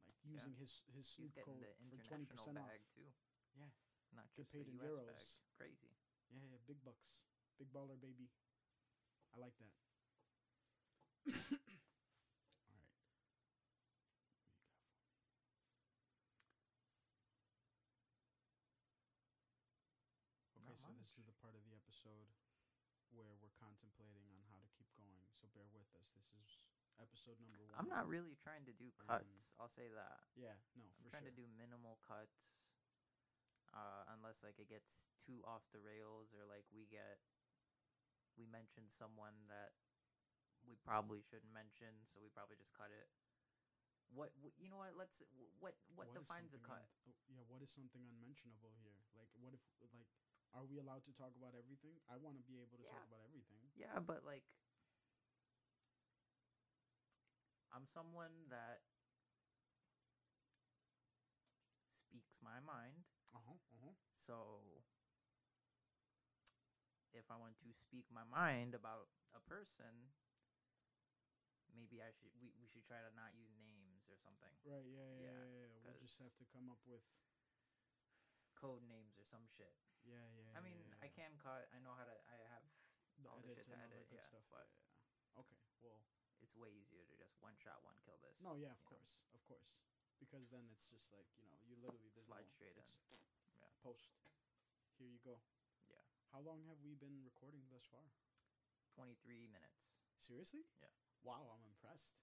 [0.06, 0.40] like Yeah.
[0.40, 2.70] using his his He's Snoop getting code the for twenty percent off.
[2.94, 3.10] too.
[3.56, 3.70] Yeah.
[4.14, 5.06] Not Get paid the in US euros.
[5.06, 5.26] bag.
[5.58, 5.92] Crazy.
[6.30, 7.22] Yeah, yeah, big bucks,
[7.58, 8.30] big baller baby.
[9.34, 9.74] I like that.
[11.28, 12.92] All right.
[20.54, 20.74] What do you got for me?
[20.74, 22.30] Okay, Not so this is the part of the episode
[23.12, 25.24] where we're contemplating on how to keep going.
[25.40, 26.10] So bear with us.
[26.16, 26.58] This is
[27.02, 27.76] episode number one.
[27.80, 29.32] I'm not really trying to do Um, cuts.
[29.60, 30.20] I'll say that.
[30.36, 31.06] Yeah, no, for sure.
[31.06, 31.36] I'm trying sure.
[31.36, 32.52] to do minimal cuts.
[33.76, 37.20] Uh, unless like it gets too off the rails or like we get
[38.40, 39.76] we mention someone that
[40.64, 43.08] we probably shouldn't mention, so we probably just cut it.
[44.14, 44.96] What, wh- you know what?
[44.96, 45.20] Let's
[45.60, 46.88] what what what, defines a cut?
[46.88, 48.96] un- oh, yeah, what is something unmentionable here?
[49.18, 50.08] Like, what if like,
[50.56, 52.00] are we allowed to talk about everything?
[52.08, 53.60] I want to be able to talk about everything.
[53.76, 54.46] Yeah, but like
[57.74, 58.84] I'm someone that
[61.96, 63.08] speaks my mind.
[63.32, 63.56] Uh huh.
[63.72, 63.96] Uh huh.
[64.20, 64.36] So
[67.16, 70.12] if I want to speak my mind about a person,
[71.72, 74.52] maybe I should we, we should try to not use names or something.
[74.68, 74.84] Right.
[74.84, 74.84] Yeah.
[74.84, 75.32] Yeah.
[75.32, 75.68] Yeah, Yeah.
[75.72, 75.88] yeah.
[75.88, 77.02] We'll just have to come up with.
[78.56, 79.76] Code names or some shit.
[80.08, 80.16] Yeah.
[80.32, 80.56] Yeah.
[80.56, 81.68] I mean, yeah, I can cut.
[81.76, 82.16] I know how to.
[82.32, 82.64] I have.
[83.20, 84.48] the all the shit to and all that good yeah, stuff.
[84.48, 85.44] but- yeah.
[85.44, 85.60] Okay.
[85.84, 86.00] Well.
[86.42, 88.38] It's way easier to just one shot, one kill this.
[88.42, 88.56] No.
[88.56, 88.72] Yeah.
[88.72, 88.90] Of you know.
[88.90, 89.16] course.
[89.34, 89.68] Of course.
[90.20, 92.84] Because then it's just like you know you literally Slide no, straight in.
[93.60, 93.68] Yeah.
[93.82, 94.10] Post.
[94.98, 95.42] Here you go.
[95.90, 96.02] Yeah.
[96.32, 98.04] How long have we been recording thus far?
[98.96, 99.86] Twenty three minutes.
[100.20, 100.66] Seriously?
[100.82, 100.88] Yeah.
[101.24, 102.16] Wow, I'm impressed.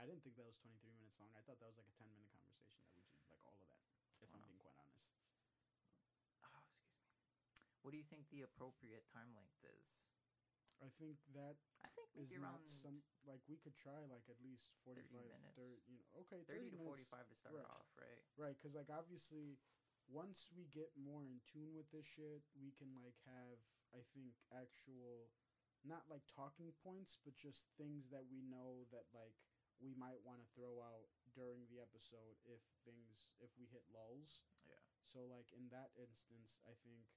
[0.00, 1.30] I didn't think that was 23 minutes long.
[1.36, 3.68] I thought that was like a 10 minute conversation that we did, like all of
[3.68, 3.84] that,
[4.24, 4.48] if Oh, I'm no.
[4.48, 5.04] being quite honest.
[6.44, 7.14] Oh, excuse me.
[7.82, 9.92] What do you think the appropriate time length is?
[10.80, 14.72] I think that I think is not some, like, we could try like at least
[14.82, 15.56] 45, minutes.
[15.56, 17.04] 30, you know, okay, 30 30, to minutes.
[17.12, 17.68] 45 to start right.
[17.68, 18.22] off, right?
[18.40, 19.60] Right, because like obviously,
[20.08, 23.60] once we get more in tune with this shit, we can like have
[23.94, 25.30] I think actual,
[25.82, 29.34] not like talking points, but just things that we know that like
[29.82, 34.44] we might want to throw out during the episode if things if we hit lulls.
[34.68, 34.80] Yeah.
[35.02, 37.08] So like in that instance, I think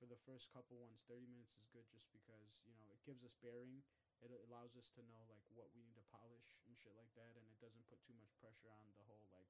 [0.00, 3.20] for the first couple ones, thirty minutes is good just because you know it gives
[3.20, 3.84] us bearing.
[4.24, 7.36] It allows us to know like what we need to polish and shit like that,
[7.36, 9.48] and it doesn't put too much pressure on the whole like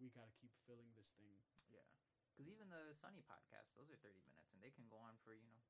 [0.00, 1.36] we gotta keep filling this thing.
[1.68, 1.84] Yeah.
[2.32, 5.36] Because even the Sunny podcast, those are 30 minutes, and they can go on for,
[5.36, 5.60] you know,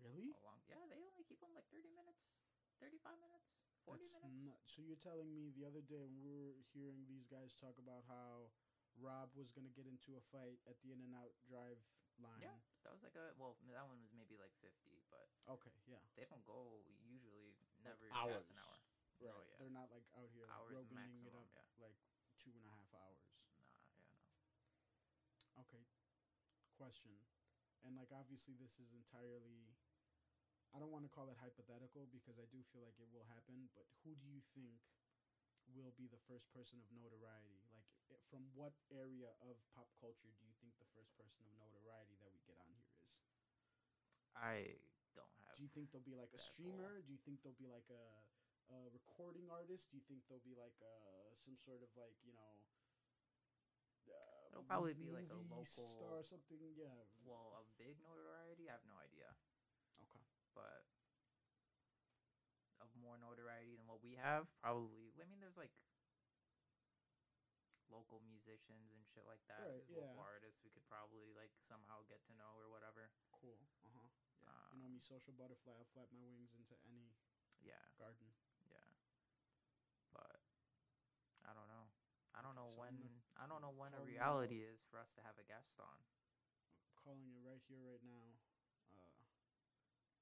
[0.00, 0.32] Really?
[0.40, 0.64] long.
[0.66, 2.24] Yeah, they only keep them like 30 minutes,
[2.80, 3.52] 35 minutes.
[3.84, 4.46] 40 That's minutes.
[4.46, 7.74] not, so you're telling me the other day when we were hearing these guys talk
[7.82, 8.48] about how
[8.96, 11.82] Rob was gonna get into a fight at the In and Out Drive
[12.22, 12.40] line.
[12.40, 12.56] Yeah,
[12.86, 14.72] that was like a well, that one was maybe like 50,
[15.10, 15.74] but Okay.
[15.90, 16.00] Yeah.
[16.14, 18.46] they don't go usually never hours.
[18.46, 18.78] past an hour.
[19.22, 19.30] Right.
[19.30, 19.58] Oh, yeah.
[19.58, 21.86] They're not like out here like, Hours Roganing it up yeah.
[21.90, 21.98] like
[22.42, 23.22] two and a half hours.
[23.54, 23.78] Nah,
[24.10, 25.62] yeah, no.
[25.62, 25.82] Okay.
[26.74, 27.14] Question.
[27.86, 29.74] And like obviously this is entirely
[30.74, 33.68] I don't want to call it hypothetical because I do feel like it will happen,
[33.76, 34.80] but who do you think
[35.76, 37.60] will be the first person of notoriety?
[37.70, 37.84] Like
[38.32, 42.32] from what area of pop culture do you think the first person of notoriety that
[42.32, 43.12] we get on here is?
[44.36, 44.80] I
[45.16, 45.54] don't have.
[45.56, 47.00] Do you think there'll be like a streamer?
[47.04, 48.04] Do you think there'll be like a,
[48.72, 49.92] a recording artist?
[49.92, 50.94] Do you think there'll be like a,
[51.36, 52.52] some sort of like you know?
[54.08, 56.58] Uh, It'll probably be like a local- star or something.
[56.76, 56.92] Yeah.
[57.24, 59.32] well, a big notoriety, I have no idea.
[60.08, 60.24] Okay.
[60.52, 60.84] But
[62.82, 65.14] of more notoriety than what we have, probably.
[65.16, 65.72] I mean, there's like
[67.92, 69.60] local musicians and shit like that.
[69.62, 70.24] Right, There's local yeah.
[70.24, 73.12] artists we could probably like somehow get to know or whatever.
[73.30, 73.60] Cool.
[73.84, 74.08] Uh huh.
[74.40, 74.48] Yeah.
[74.72, 75.76] you know Um, me, social butterfly.
[75.76, 77.12] I'll flap my wings into any
[77.62, 78.32] Yeah, garden.
[78.66, 78.88] yeah.
[80.12, 80.40] But
[81.44, 81.86] I don't know.
[82.34, 82.96] I don't know so when.
[83.36, 85.98] I don't know when a reality is for us to have a guest on.
[86.88, 88.36] I'm calling it right here, right now.
[88.92, 89.24] Uh,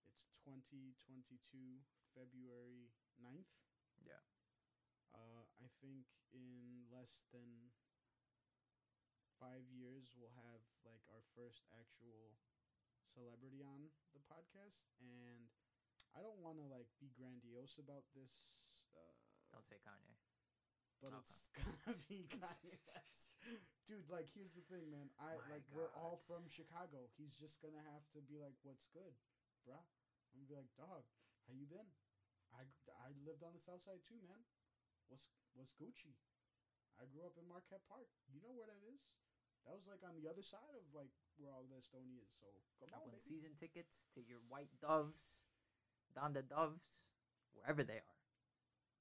[0.06, 1.82] it's 2022,
[2.14, 2.90] February
[3.22, 3.50] 9th.
[4.04, 4.22] Yeah.
[5.14, 7.72] Uh, I think in less than
[9.38, 12.36] five years, we'll have like our first actual
[13.10, 14.86] celebrity on the podcast.
[15.00, 15.50] And
[16.14, 18.34] I don't want to like be grandiose about this.
[18.94, 19.14] Uh,
[19.52, 20.14] Don't say Kanye.
[21.00, 21.18] but Okay.
[21.24, 23.34] it's gonna be Kanye West.
[23.88, 25.10] Dude, like here's the thing, man.
[25.18, 27.08] I My like we're all from Chicago.
[27.18, 29.14] He's just gonna have to be like, "What's good,
[29.66, 29.82] bruh?"
[30.30, 31.02] I'm gonna be like, "Dog,
[31.48, 31.90] how you been?"
[32.54, 32.66] I
[33.00, 34.44] I lived on the south side too, man.
[35.10, 35.26] What's
[35.58, 36.14] what's Gucci?
[37.00, 38.06] I grew up in Marquette Park.
[38.30, 39.18] You know where that is?
[39.66, 42.32] That was like on the other side of like where all the Estonia is.
[42.78, 43.20] So come I on, baby.
[43.20, 45.42] season tickets to your White Doves,
[46.14, 47.02] down the Doves,
[47.52, 48.16] wherever they are.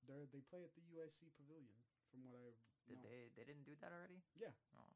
[0.08, 1.78] They they play at the UIC Pavilion,
[2.10, 2.52] from what I
[2.90, 3.06] Did know.
[3.06, 3.30] they?
[3.38, 4.20] They didn't do that already.
[4.36, 4.52] Yeah.
[4.76, 4.90] Oh,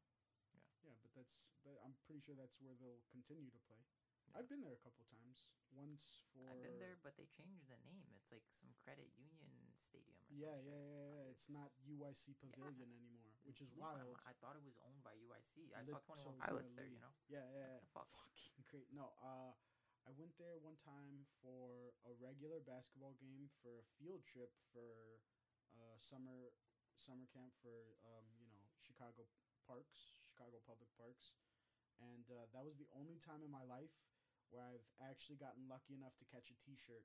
[0.82, 3.80] Yeah, but that's that, I'm pretty sure that's where they'll continue to play.
[4.34, 4.42] Yeah.
[4.42, 5.46] I've been there a couple times.
[5.70, 8.02] Once for I've been there, but they changed the name.
[8.18, 10.18] It's like some Credit Union Stadium.
[10.26, 11.32] Or Yeah, yeah, yeah, yeah.
[11.34, 14.18] It's not UIC Pavilion anymore, which is wild.
[14.26, 15.70] I thought it was owned by UIC.
[15.74, 16.90] I Lit- saw Twenty One so Pilots there.
[16.90, 17.14] You know.
[17.26, 17.90] Yeah, yeah, yeah.
[17.90, 18.10] fuck?
[18.10, 18.90] Fucking great.
[18.94, 19.54] No, uh,
[20.06, 25.22] I went there one time for a regular basketball game for a field trip for
[25.74, 26.54] uh, summer
[26.94, 29.26] summer camp for um, you know Chicago
[29.66, 31.34] parks, Chicago public parks,
[31.98, 33.90] and uh, that was the only time in my life
[34.54, 37.02] where I've actually gotten lucky enough to catch a T-shirt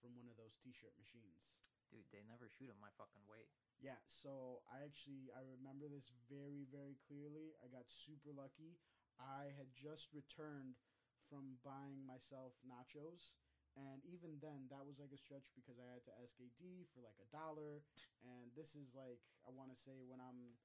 [0.00, 1.44] from one of those T-shirt machines.
[1.92, 3.44] Dude, they never shoot 'em my fucking way.
[3.76, 7.52] Yeah, so I actually I remember this very very clearly.
[7.60, 8.80] I got super lucky.
[9.20, 10.80] I had just returned
[11.28, 13.32] from buying myself nachos,
[13.76, 17.02] and even then that was like a stretch because I had to ask AD for
[17.02, 17.84] like a dollar,
[18.22, 20.56] and this is like I want to say when I'm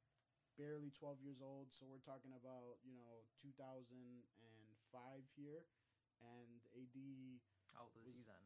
[0.56, 5.68] barely 12 years old, so we're talking about, you know, 2005 here
[6.22, 6.98] and AD
[7.74, 8.46] How old was, he then?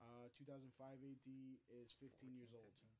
[0.00, 1.28] uh 2005 AD
[1.68, 2.72] is 15 years old.
[2.80, 2.90] 15.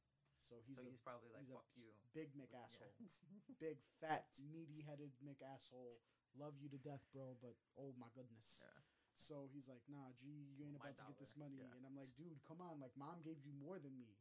[0.51, 1.95] So he's so a probably like, he's a fuck you.
[2.13, 2.65] big Mick Yeah.
[2.67, 2.95] asshole.
[3.63, 6.01] big fat meaty headed Mick asshole.
[6.39, 8.63] Love you to death, bro, but oh my goodness.
[8.63, 8.71] yeah.
[9.15, 11.61] So he's like, nah, G, you ain't about to get this money.
[11.61, 11.71] yeah.
[11.77, 12.81] And I'm like, dude, come on.
[12.81, 14.17] Like, mom gave you more than me.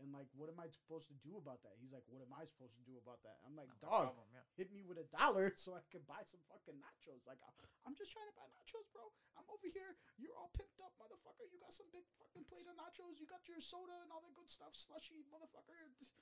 [0.00, 1.76] And like, what am I supposed to do about that?
[1.76, 3.36] He's like, what am I supposed to do about that?
[3.44, 4.40] I'm like, my dog, problem, yeah.
[4.56, 7.28] hit me with a dollar so I can buy some fucking nachos.
[7.28, 7.52] Like, I-
[7.84, 9.12] I'm just trying to buy nachos, bro.
[9.36, 10.00] I'm over here.
[10.16, 11.44] You're all pimped up, motherfucker.
[11.52, 13.20] You got some big fucking plate of nachos.
[13.20, 15.92] You got your soda and all that good stuff, slushy, motherfucker.
[16.00, 16.16] Just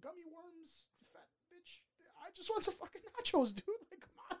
[0.00, 1.84] gummy worms, fat bitch.
[2.24, 3.84] I just want some fucking nachos, dude.
[3.92, 4.40] Like, come on.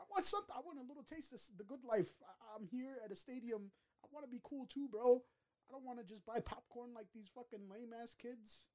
[0.00, 0.56] I want something.
[0.56, 2.16] I want a little taste of the good life.
[2.56, 3.72] I'm here at a stadium.
[4.00, 5.20] I want to be cool too, bro.
[5.66, 8.70] I don't want to just buy popcorn like these fucking lame ass kids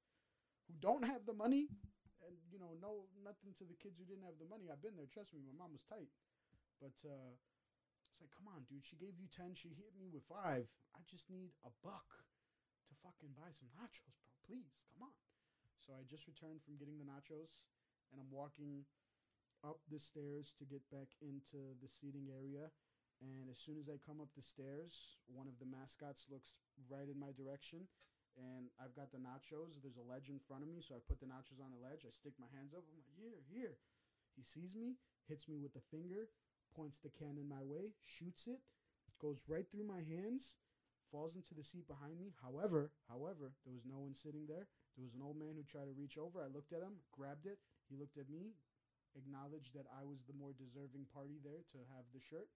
[0.68, 1.72] who don't have the money.
[2.22, 4.68] And you know, no nothing to the kids who didn't have the money.
[4.68, 5.10] I've been there.
[5.10, 6.12] Trust me, my mom was tight.
[6.78, 7.34] But uh,
[8.12, 8.86] it's like, come on, dude.
[8.86, 9.56] She gave you ten.
[9.56, 10.68] She hit me with five.
[10.94, 12.28] I just need a buck
[12.86, 14.36] to fucking buy some nachos, bro.
[14.46, 15.16] Please, come on.
[15.80, 17.66] So I just returned from getting the nachos,
[18.12, 18.86] and I'm walking
[19.66, 22.70] up the stairs to get back into the seating area.
[23.22, 26.58] And as soon as I come up the stairs, one of the mascots looks
[26.90, 27.86] right in my direction.
[28.34, 29.78] And I've got the nachos.
[29.78, 32.02] There's a ledge in front of me, so I put the nachos on the ledge.
[32.02, 32.82] I stick my hands up.
[32.82, 33.78] I'm like, here, here.
[34.34, 36.32] He sees me, hits me with the finger,
[36.74, 38.64] points the cannon my way, shoots it,
[39.20, 40.56] goes right through my hands,
[41.12, 42.32] falls into the seat behind me.
[42.42, 44.72] However, however, there was no one sitting there.
[44.96, 46.40] There was an old man who tried to reach over.
[46.40, 47.60] I looked at him, grabbed it.
[47.92, 48.56] He looked at me,
[49.14, 52.48] acknowledged that I was the more deserving party there to have the shirt.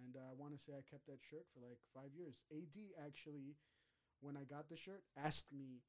[0.00, 2.40] And uh, I want to say I kept that shirt for like five years.
[2.48, 3.56] AD actually,
[4.24, 5.84] when I got the shirt, asked me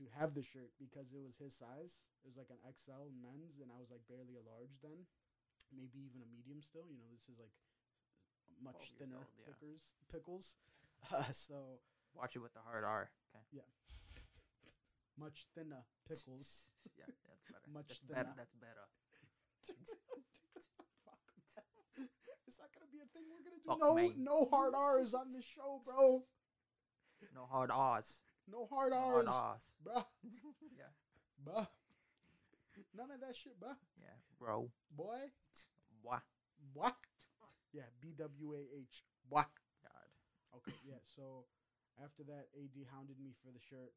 [0.00, 2.08] to have the shirt because it was his size.
[2.24, 5.04] It was like an XL men's, and I was like barely a large then,
[5.68, 6.88] maybe even a medium still.
[6.88, 7.52] You know, this is like
[8.56, 9.52] much thinner old, yeah.
[9.52, 10.56] pickers, pickles.
[11.12, 11.82] Uh, so
[12.14, 13.08] Watch it with the hard R.
[13.32, 13.44] Okay.
[13.52, 13.68] Yeah.
[15.20, 16.68] much thinner pickles.
[16.98, 17.68] yeah, that's better.
[17.72, 18.20] Much that's better.
[18.20, 18.36] thinner.
[18.36, 18.86] That's better.
[22.62, 23.26] Not gonna be a thing.
[23.26, 26.22] We're gonna do no no hard R's on this show, bro.
[27.34, 28.22] No hard R's.
[28.46, 29.70] No hard No R's, hard R's.
[29.82, 30.06] bruh,
[30.78, 30.94] yeah.
[31.42, 31.66] bruh.
[32.94, 33.74] None of that shit, bruh.
[33.98, 34.70] Yeah, bro.
[34.94, 35.30] Boy,
[36.02, 36.20] Wah.
[36.72, 36.94] what?
[37.72, 39.02] Yeah, B W A H.
[39.28, 39.48] What?
[39.82, 40.08] God.
[40.58, 41.00] Okay, yeah.
[41.02, 41.46] So
[42.02, 43.92] after that, AD hounded me for the shirt.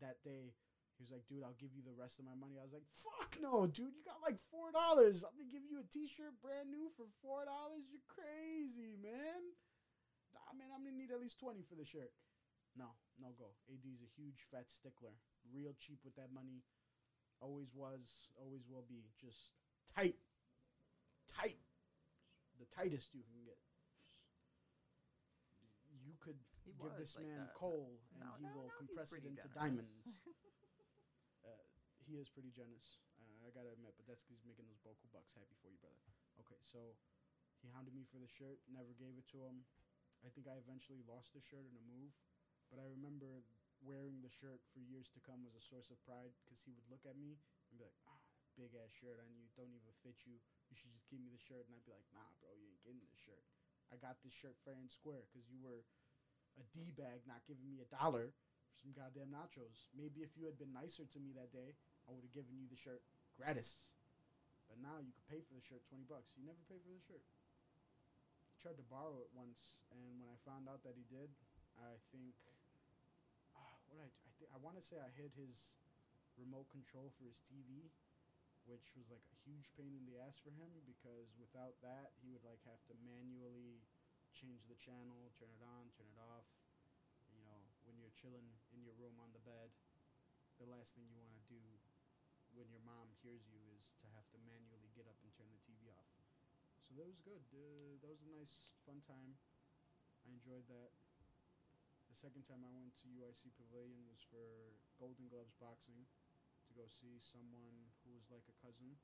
[0.00, 0.54] That day,
[1.00, 2.84] he was like, "Dude, I'll give you the rest of my money." I was like,
[2.92, 3.96] "Fuck no, dude!
[3.96, 5.24] You got like four dollars.
[5.24, 7.88] I'm gonna give you a T-shirt brand new for four dollars.
[7.88, 9.56] You're crazy, man.
[10.36, 12.12] Nah, mean, I'm gonna need at least twenty for the shirt."
[12.76, 13.56] No, no go.
[13.72, 15.16] AD's a huge fat stickler.
[15.48, 16.60] Real cheap with that money.
[17.40, 19.08] Always was, always will be.
[19.16, 19.56] Just
[19.96, 20.20] tight,
[21.32, 21.56] tight,
[22.60, 23.56] the tightest you can get.
[26.04, 27.54] You could He give this like man that.
[27.54, 30.04] coal and No, he no, will no, compress it into diamonds.
[32.10, 32.98] he is pretty generous.
[33.22, 35.30] Uh, I gotta admit, but that's 'cause he's making those vocal bucks.
[35.38, 36.02] Happy for you, brother.
[36.42, 36.98] Okay, so
[37.62, 39.64] he hounded me for the shirt, never gave it to him.
[40.26, 42.12] I think I eventually lost the shirt in a move,
[42.68, 43.44] but I remember
[43.80, 46.88] wearing the shirt for years to come was a source of pride because he would
[46.90, 47.38] look at me
[47.70, 48.20] and be like, "Ah,
[48.56, 50.40] big ass shirt on you, don't even fit you.
[50.68, 52.82] You should just give me the shirt." And I'd be like, "Nah, bro, you ain't
[52.82, 53.44] getting this shirt.
[53.90, 55.86] I got this shirt fair and square because you were
[56.56, 58.34] a d bag, not giving me a dollar
[58.68, 59.88] for some goddamn nachos.
[59.94, 61.76] Maybe if you had been nicer to me that day,
[62.10, 63.06] I would have given you the shirt
[63.38, 63.94] gratis.
[64.66, 66.34] But now you could pay for the shirt twenty bucks.
[66.34, 67.22] You never pay for the shirt.
[68.50, 71.30] He tried to borrow it once, and when I found out that he did,
[71.78, 72.34] I think
[73.54, 75.70] ah, what I I, th- I want to say I hid his
[76.34, 77.90] remote control for his TV,
[78.66, 82.30] which was like a huge pain in the ass for him because without that he
[82.30, 83.82] would like have to manually
[84.34, 86.46] change the channel, turn it on, turn it off.
[87.34, 89.74] You know, when you're chilling in your room on the bed,
[90.62, 91.58] the last thing you want to do
[92.54, 95.62] when your mom hears you is to have to manually get up and turn the
[95.62, 96.10] TV off.
[96.86, 97.42] So that was good.
[97.54, 99.38] Uh, that was a nice, fun time.
[100.26, 100.90] I enjoyed that.
[102.10, 106.04] The second time I went to UIC Pavilion was for Golden Gloves boxing
[106.66, 108.98] to go see someone who was like a cousin,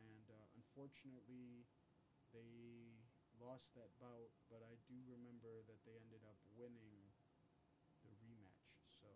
[0.00, 1.68] and uh, unfortunately,
[2.32, 2.96] they
[3.36, 4.32] lost that bout.
[4.48, 7.12] But I do remember that they ended up winning
[8.04, 8.80] the rematch.
[9.00, 9.08] So,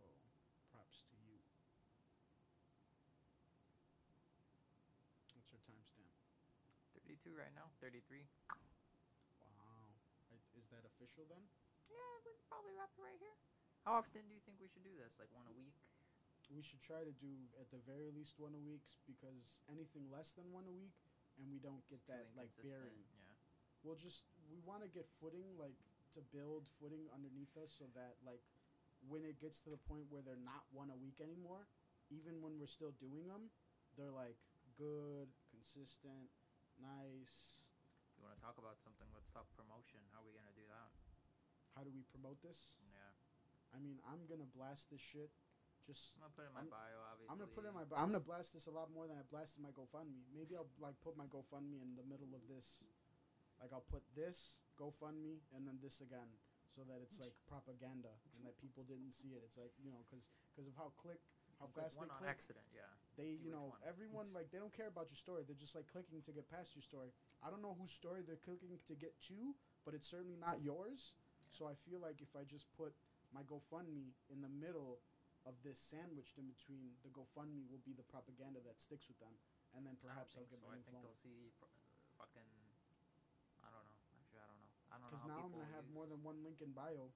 [0.72, 1.40] props to you.
[5.34, 6.12] What's your timestamp?
[7.04, 7.68] 32 right now.
[7.80, 8.24] 33.
[9.40, 9.92] Wow.
[10.56, 11.42] Is that official then?
[11.90, 13.36] Yeah, we can probably wrap it right here.
[13.84, 15.20] How often do you think we should do this?
[15.20, 15.76] Like one a week?
[16.48, 20.36] We should try to do at the very least one a week because anything less
[20.36, 20.96] than one a week
[21.40, 23.04] and we don't get It's that like bearing.
[23.16, 23.32] Yeah.
[23.84, 25.76] We'll just we want to get footing like
[26.16, 28.44] to build footing underneath us so that like
[29.04, 31.68] when it gets to the point where they're not one a week anymore,
[32.08, 33.52] even when we're still doing them,
[33.96, 34.36] they're like
[34.80, 35.28] good,
[35.64, 36.28] consistent,
[36.76, 37.64] nice.
[38.20, 39.96] You want to talk about something, let's talk promotion.
[40.12, 40.92] How are we gonna do that?
[41.72, 42.76] How do we promote this?
[42.84, 43.08] Yeah.
[43.72, 45.32] I mean, I'm gonna blast this shit.
[45.88, 46.96] Just I'm gonna put it in my I'm- bio.
[47.08, 47.28] Obviously.
[47.32, 47.84] I'm gonna put it in my.
[47.96, 50.28] I'm gonna blast this a lot more than I blasted my GoFundMe.
[50.36, 52.84] Maybe I'll like put my GoFundMe in the middle of this.
[53.56, 56.28] Like I'll put this GoFundMe and then this again,
[56.76, 59.40] so that it's like propaganda and that people didn't see it.
[59.48, 61.24] It's like you know, because because of how click,
[61.60, 62.30] how Click fast one they click.
[62.30, 62.66] accident.
[62.74, 62.88] Yeah.
[63.16, 63.80] They, see you know, one.
[63.86, 65.46] everyone like they don't care about your story.
[65.46, 67.14] They're just like clicking to get past your story.
[67.42, 69.54] I don't know whose story they're clicking to get to,
[69.86, 71.14] but it's certainly not yours.
[71.54, 72.90] So I feel like if I just put
[73.30, 74.98] my GoFundMe in the middle
[75.46, 79.36] of this sandwiched in between, the GoFundMe will be the propaganda that sticks with them,
[79.76, 80.66] and then perhaps I'll get so.
[80.66, 81.06] my I think phone.
[81.06, 81.70] they'll see pr-
[82.18, 82.48] fucking.
[83.62, 83.98] I don't know.
[84.18, 84.72] Actually, I don't know.
[84.90, 85.10] I don't know.
[85.14, 87.14] Because now I'm gonna have more than one link in bio.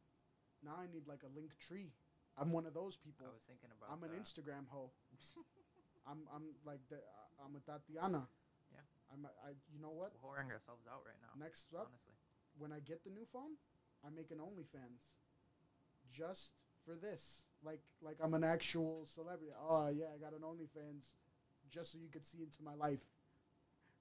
[0.63, 1.91] Now I need like a Linktree.
[2.41, 3.27] I'm one of those people.
[3.27, 3.91] I was thinking about.
[3.91, 4.23] I'm an that.
[4.23, 4.91] Instagram hoe.
[6.11, 8.27] I'm I'm like the uh, I'm a Tatiana.
[8.73, 8.85] Yeah.
[9.13, 10.15] I'm a, I you know what?
[10.23, 11.35] We're whoring ourselves out right now.
[11.37, 12.15] Next up, Honestly.
[12.59, 13.59] when I get the new phone,
[14.07, 15.19] I make an OnlyFans.
[16.11, 19.53] Just for this, like like I'm an actual celebrity.
[19.59, 21.13] Oh yeah, I got an OnlyFans,
[21.69, 23.05] just so you could see into my life,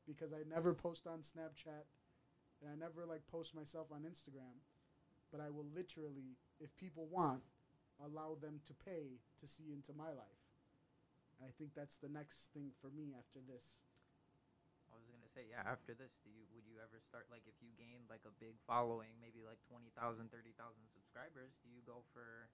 [0.07, 1.83] because I never post on Snapchat,
[2.61, 4.61] and I never like post myself on Instagram.
[5.31, 7.41] but I will literally, if people want,
[8.02, 10.43] allow them to pay to see into my life.
[11.38, 13.78] And I think that's the next thing for me after this.
[14.89, 15.62] I was gonna say, yeah.
[15.68, 18.58] After this, do you would you ever start like if you gained like a big
[18.66, 20.34] following, maybe like 20,000, 30,000
[20.89, 21.54] subscribers?
[21.62, 22.50] Do you go for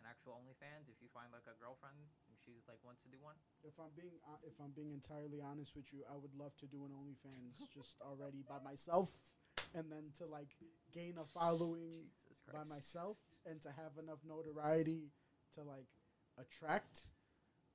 [0.00, 3.20] an actual OnlyFans if you find like a girlfriend and she's like wants to do
[3.20, 3.36] one?
[3.60, 6.66] If I'm being uh, if I'm being entirely honest with you, I would love to
[6.66, 9.12] do an OnlyFans just already by myself,
[9.76, 10.56] and then to like
[10.96, 15.12] gain a following Jesus by myself and to have enough notoriety
[15.54, 15.90] to like
[16.38, 17.12] attract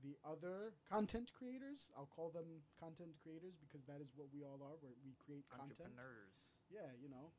[0.03, 1.89] the other content creators.
[1.97, 4.77] I'll call them content creators because that is what we all are.
[4.81, 5.93] Where we create content.
[5.93, 6.33] Entrepreneurs.
[6.69, 7.33] Yeah, you know,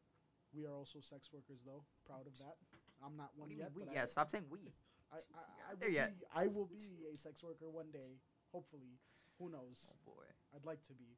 [0.55, 1.85] we are also sex workers though.
[2.07, 2.57] Proud of that.
[3.05, 3.71] I'm not one yet.
[3.75, 3.87] we?
[3.93, 4.75] Yeah, I, stop saying we.
[5.13, 6.19] I, I, I, will there yet.
[6.19, 8.19] be, I will be a sex worker one day.
[8.53, 8.99] Hopefully,
[9.39, 9.93] who knows?
[9.93, 10.27] Oh boy.
[10.55, 11.17] I'd like to be.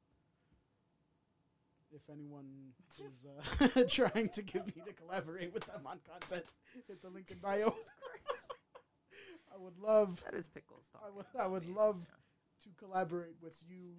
[1.93, 2.47] If anyone
[2.99, 6.45] is uh, trying to get me to collaborate with them on content,
[6.87, 7.75] hit the link in bio.
[9.53, 12.17] I would love That is pickles I would- I would love- Yeah.
[12.65, 13.95] to collaborate with you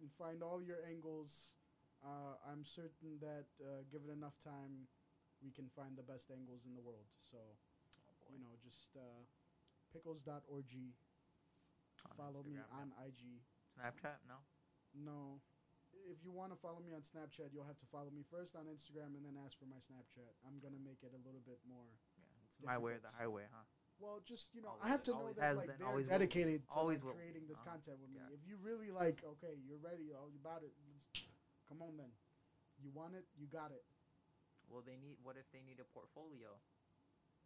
[0.00, 1.52] and find all your angles.
[2.04, 4.86] Uh, I'm certain that uh, given enough time,
[5.42, 7.08] we can find the best angles in the world.
[7.30, 9.20] So, Oh you know, just uh,
[9.92, 10.72] pickles.org.
[12.06, 13.06] On Follow me on yeah.
[13.06, 13.42] IG.
[13.74, 14.22] Snapchat.
[14.28, 14.38] No.
[14.94, 15.40] No.
[16.04, 18.68] If you want to follow me on Snapchat, you'll have to follow me first on
[18.68, 20.28] Instagram and then ask for my Snapchat.
[20.46, 21.88] I'm going to make it a little bit more.
[22.20, 23.64] Yeah, it's my way or the highway, huh?
[23.98, 26.20] Well, just, you know, Always- I have to know that like been, they're always will.
[26.20, 27.70] dedicated to Always like, will creating this Uh-huh.
[27.80, 28.20] content with me.
[28.20, 28.36] Yeah.
[28.36, 30.72] If you really like, okay, you're ready, you about it.
[30.92, 31.08] Let's
[31.68, 32.12] come on then.
[32.78, 33.84] You want it, you got it.
[34.68, 35.16] Well, they need.
[35.22, 36.60] What if they need a portfolio?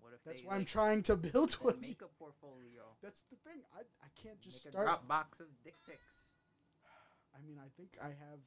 [0.01, 0.46] What if That's they?
[0.48, 1.78] why I'm trying to build one.
[1.80, 2.96] make a portfolio.
[3.03, 3.62] That's the thing.
[3.76, 4.86] I I can't just make a start.
[4.86, 6.30] drop box of dick pics.
[7.37, 8.41] I mean, I think I have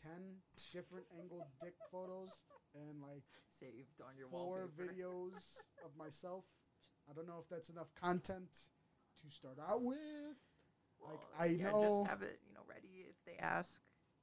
[0.00, 0.42] ten
[0.72, 2.42] different angled dick photos
[2.74, 4.92] and like saved on your four wallpaper.
[4.92, 6.44] videos of myself.
[7.08, 8.50] I don't know if that's enough content
[9.22, 10.36] to start out with,
[11.00, 13.78] Well, I yeah, know- just have it, you know, ready if they ask.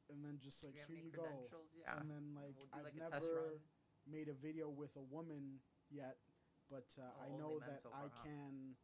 [0.09, 1.47] and then just like here you go.
[1.77, 1.97] Yeah.
[2.01, 3.61] And then like we'll I've like never
[4.09, 6.17] made a video with a woman yet,
[6.69, 8.23] but uh, I know that so I far, huh?
[8.25, 8.75] can,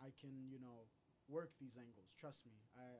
[0.00, 0.86] I can you know
[1.28, 2.12] work these angles.
[2.20, 2.52] Trust me.
[2.76, 2.98] I You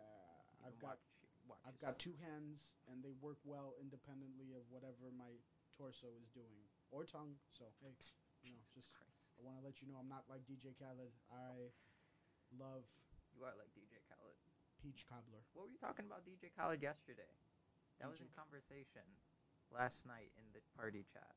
[0.65, 0.99] I've got
[1.47, 5.39] watch, watch I've got two hands and they work well independently of whatever my
[5.75, 7.37] torso is doing or tongue.
[7.53, 7.95] So hey,
[8.43, 9.27] you know, just Christ.
[9.39, 11.13] I want to let you know I'm not like DJ Khaled.
[11.33, 11.73] I
[12.55, 12.87] love
[13.35, 14.39] You are like DJ Khaled.
[14.79, 15.43] peach cobbler.
[15.55, 17.31] What were you talking about DJ Khaled yesterday?
[18.01, 19.07] That was in conversation
[19.71, 21.35] last night in the party chat.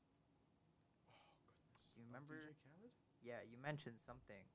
[1.13, 1.89] Oh goodness.
[1.93, 2.93] Do you remember- DJ Khaled?
[3.21, 4.45] Yeah, you mentioned something.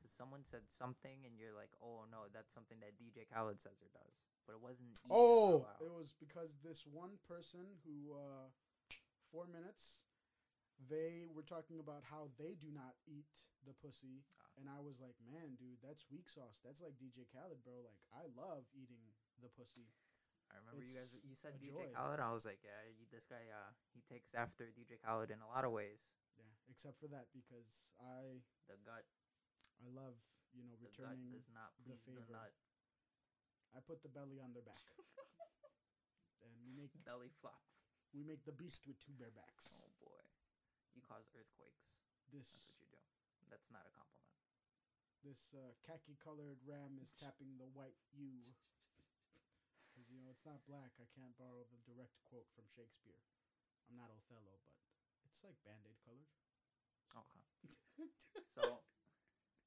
[0.00, 3.76] Because someone said something, and you're like, oh no, that's something that DJ Khaled says
[3.84, 4.16] or does.
[4.48, 4.96] But it wasn't.
[5.12, 8.48] Oh, it was because this one person who, uh,
[9.28, 10.08] four minutes,
[10.88, 13.28] they were talking about how they do not eat
[13.68, 14.48] the pussy, Ah.
[14.56, 16.56] and I was like, man, dude, that's weak sauce.
[16.64, 17.84] That's like DJ Khaled, bro.
[17.84, 19.04] Like, I love eating
[19.44, 19.92] the pussy.
[20.48, 21.12] I remember you guys.
[21.20, 21.92] You said DJ joy.
[21.92, 22.18] Khaled.
[22.18, 23.44] I was like, yeah, this guy.
[23.52, 26.00] Uh, he takes after DJ Khaled in a lot of ways.
[26.40, 29.04] Yeah, except for that because I, The gut.
[29.80, 30.16] I love,
[30.52, 31.32] you know, returning.
[31.52, 32.32] not the please the, favor.
[32.32, 32.52] nut.
[33.74, 34.82] I put the belly on their back,
[36.44, 37.62] and we make Belly flop.
[38.12, 39.86] we make the beast with two bare backs.
[39.86, 40.20] Oh boy,
[40.94, 41.96] you cause earthquakes.
[42.34, 43.02] This That's what you do.
[43.48, 44.34] That's not a compliment.
[45.22, 48.50] this uh, khaki colored ram is tapping the white ewe.
[49.90, 50.94] Because, you know, it's not black.
[50.98, 53.22] I can't borrow the direct quote from Shakespeare.
[53.90, 54.62] I'm not Othello,
[55.22, 56.30] but it's like band aid colored.
[57.14, 57.44] Okay.
[58.54, 58.80] So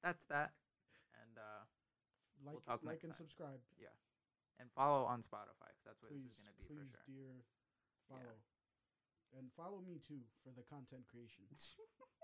[0.04, 0.52] that's that.
[1.24, 1.64] And uh,
[2.44, 3.24] like, talk like and time.
[3.24, 3.62] subscribe.
[3.80, 3.96] Yeah,
[4.60, 7.08] and follow on Spotify because that's where Please, this is gonna be please, for sure.
[7.08, 7.34] dear,
[8.12, 8.38] follow.
[9.34, 11.50] And follow me too for the content creation.